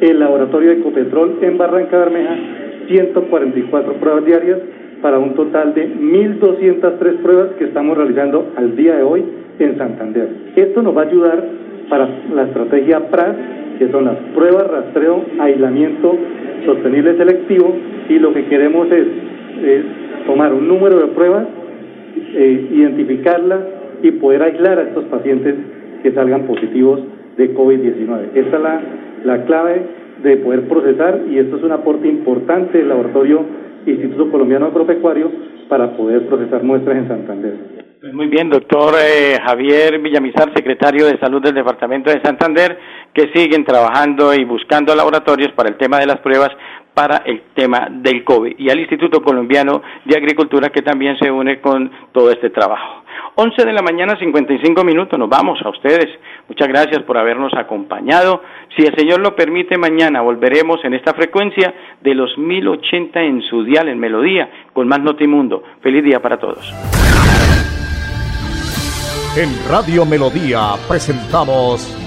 el 0.00 0.18
laboratorio 0.18 0.70
de 0.70 0.76
Ecopetrol 0.80 1.38
en 1.42 1.58
Barranca 1.58 1.98
Bermeja, 1.98 2.36
144 2.88 3.92
pruebas 3.94 4.24
diarias, 4.24 4.58
para 5.02 5.18
un 5.18 5.34
total 5.34 5.74
de 5.74 5.88
1.203 5.88 7.22
pruebas 7.22 7.48
que 7.58 7.64
estamos 7.64 7.98
realizando 7.98 8.52
al 8.56 8.76
día 8.76 8.96
de 8.96 9.02
hoy 9.02 9.24
en 9.58 9.76
Santander. 9.76 10.28
Esto 10.56 10.80
nos 10.82 10.96
va 10.96 11.02
a 11.02 11.06
ayudar 11.06 11.44
para 11.90 12.08
la 12.34 12.44
estrategia 12.44 13.10
PRAS, 13.10 13.36
que 13.78 13.90
son 13.90 14.04
las 14.04 14.16
pruebas, 14.34 14.68
rastreo, 14.68 15.24
aislamiento 15.40 16.16
sostenible 16.64 17.16
selectivo, 17.16 17.74
y 18.08 18.18
lo 18.18 18.32
que 18.32 18.46
queremos 18.46 18.86
es, 18.92 19.06
tomar 20.26 20.52
un 20.54 20.68
número 20.68 21.00
de 21.00 21.08
pruebas, 21.08 21.46
eh, 22.34 22.68
identificarlas 22.72 23.60
y 24.02 24.12
poder 24.12 24.42
aislar 24.42 24.78
a 24.78 24.82
estos 24.82 25.04
pacientes 25.04 25.54
que 26.02 26.12
salgan 26.12 26.42
positivos 26.42 27.00
de 27.36 27.54
COVID-19. 27.54 28.30
Esta 28.34 28.56
es 28.56 28.62
la, 28.62 28.80
la 29.24 29.44
clave 29.44 29.82
de 30.22 30.36
poder 30.36 30.62
procesar 30.62 31.20
y 31.30 31.38
esto 31.38 31.56
es 31.56 31.62
un 31.62 31.72
aporte 31.72 32.08
importante 32.08 32.78
del 32.78 32.88
laboratorio 32.88 33.44
Instituto 33.86 34.30
Colombiano 34.30 34.66
Agropecuario 34.66 35.30
para 35.68 35.96
poder 35.96 36.26
procesar 36.26 36.62
muestras 36.62 36.96
en 36.96 37.08
Santander. 37.08 37.54
Pues 38.00 38.14
muy 38.14 38.26
bien, 38.26 38.50
doctor 38.50 38.94
eh, 38.98 39.38
Javier 39.46 40.00
Villamizar, 40.00 40.52
secretario 40.54 41.06
de 41.06 41.18
Salud 41.20 41.40
del 41.40 41.54
Departamento 41.54 42.10
de 42.10 42.20
Santander, 42.20 42.76
que 43.14 43.30
siguen 43.32 43.64
trabajando 43.64 44.34
y 44.34 44.44
buscando 44.44 44.94
laboratorios 44.94 45.52
para 45.52 45.68
el 45.68 45.76
tema 45.76 46.00
de 46.00 46.06
las 46.06 46.18
pruebas 46.18 46.50
para 46.94 47.18
el 47.18 47.42
tema 47.54 47.88
del 47.90 48.24
COVID 48.24 48.54
y 48.58 48.70
al 48.70 48.80
Instituto 48.80 49.22
Colombiano 49.22 49.82
de 50.04 50.16
Agricultura 50.16 50.70
que 50.70 50.82
también 50.82 51.16
se 51.18 51.30
une 51.30 51.60
con 51.60 51.90
todo 52.12 52.30
este 52.30 52.50
trabajo. 52.50 53.02
11 53.34 53.64
de 53.64 53.72
la 53.72 53.80
mañana, 53.80 54.18
55 54.18 54.84
minutos, 54.84 55.18
nos 55.18 55.28
vamos 55.28 55.58
a 55.64 55.70
ustedes. 55.70 56.06
Muchas 56.48 56.68
gracias 56.68 57.02
por 57.02 57.16
habernos 57.16 57.52
acompañado. 57.54 58.42
Si 58.76 58.82
el 58.84 58.94
Señor 58.94 59.20
lo 59.20 59.34
permite, 59.34 59.78
mañana 59.78 60.20
volveremos 60.20 60.84
en 60.84 60.94
esta 60.94 61.14
frecuencia 61.14 61.74
de 62.00 62.14
los 62.14 62.36
1080 62.36 63.22
en 63.22 63.42
su 63.42 63.64
dial, 63.64 63.88
en 63.88 63.98
Melodía, 63.98 64.50
con 64.72 64.86
más 64.86 65.00
Notimundo. 65.00 65.62
Feliz 65.80 66.04
día 66.04 66.20
para 66.20 66.36
todos. 66.36 66.72
En 69.34 69.48
Radio 69.70 70.04
Melodía 70.04 70.74
presentamos 70.86 72.01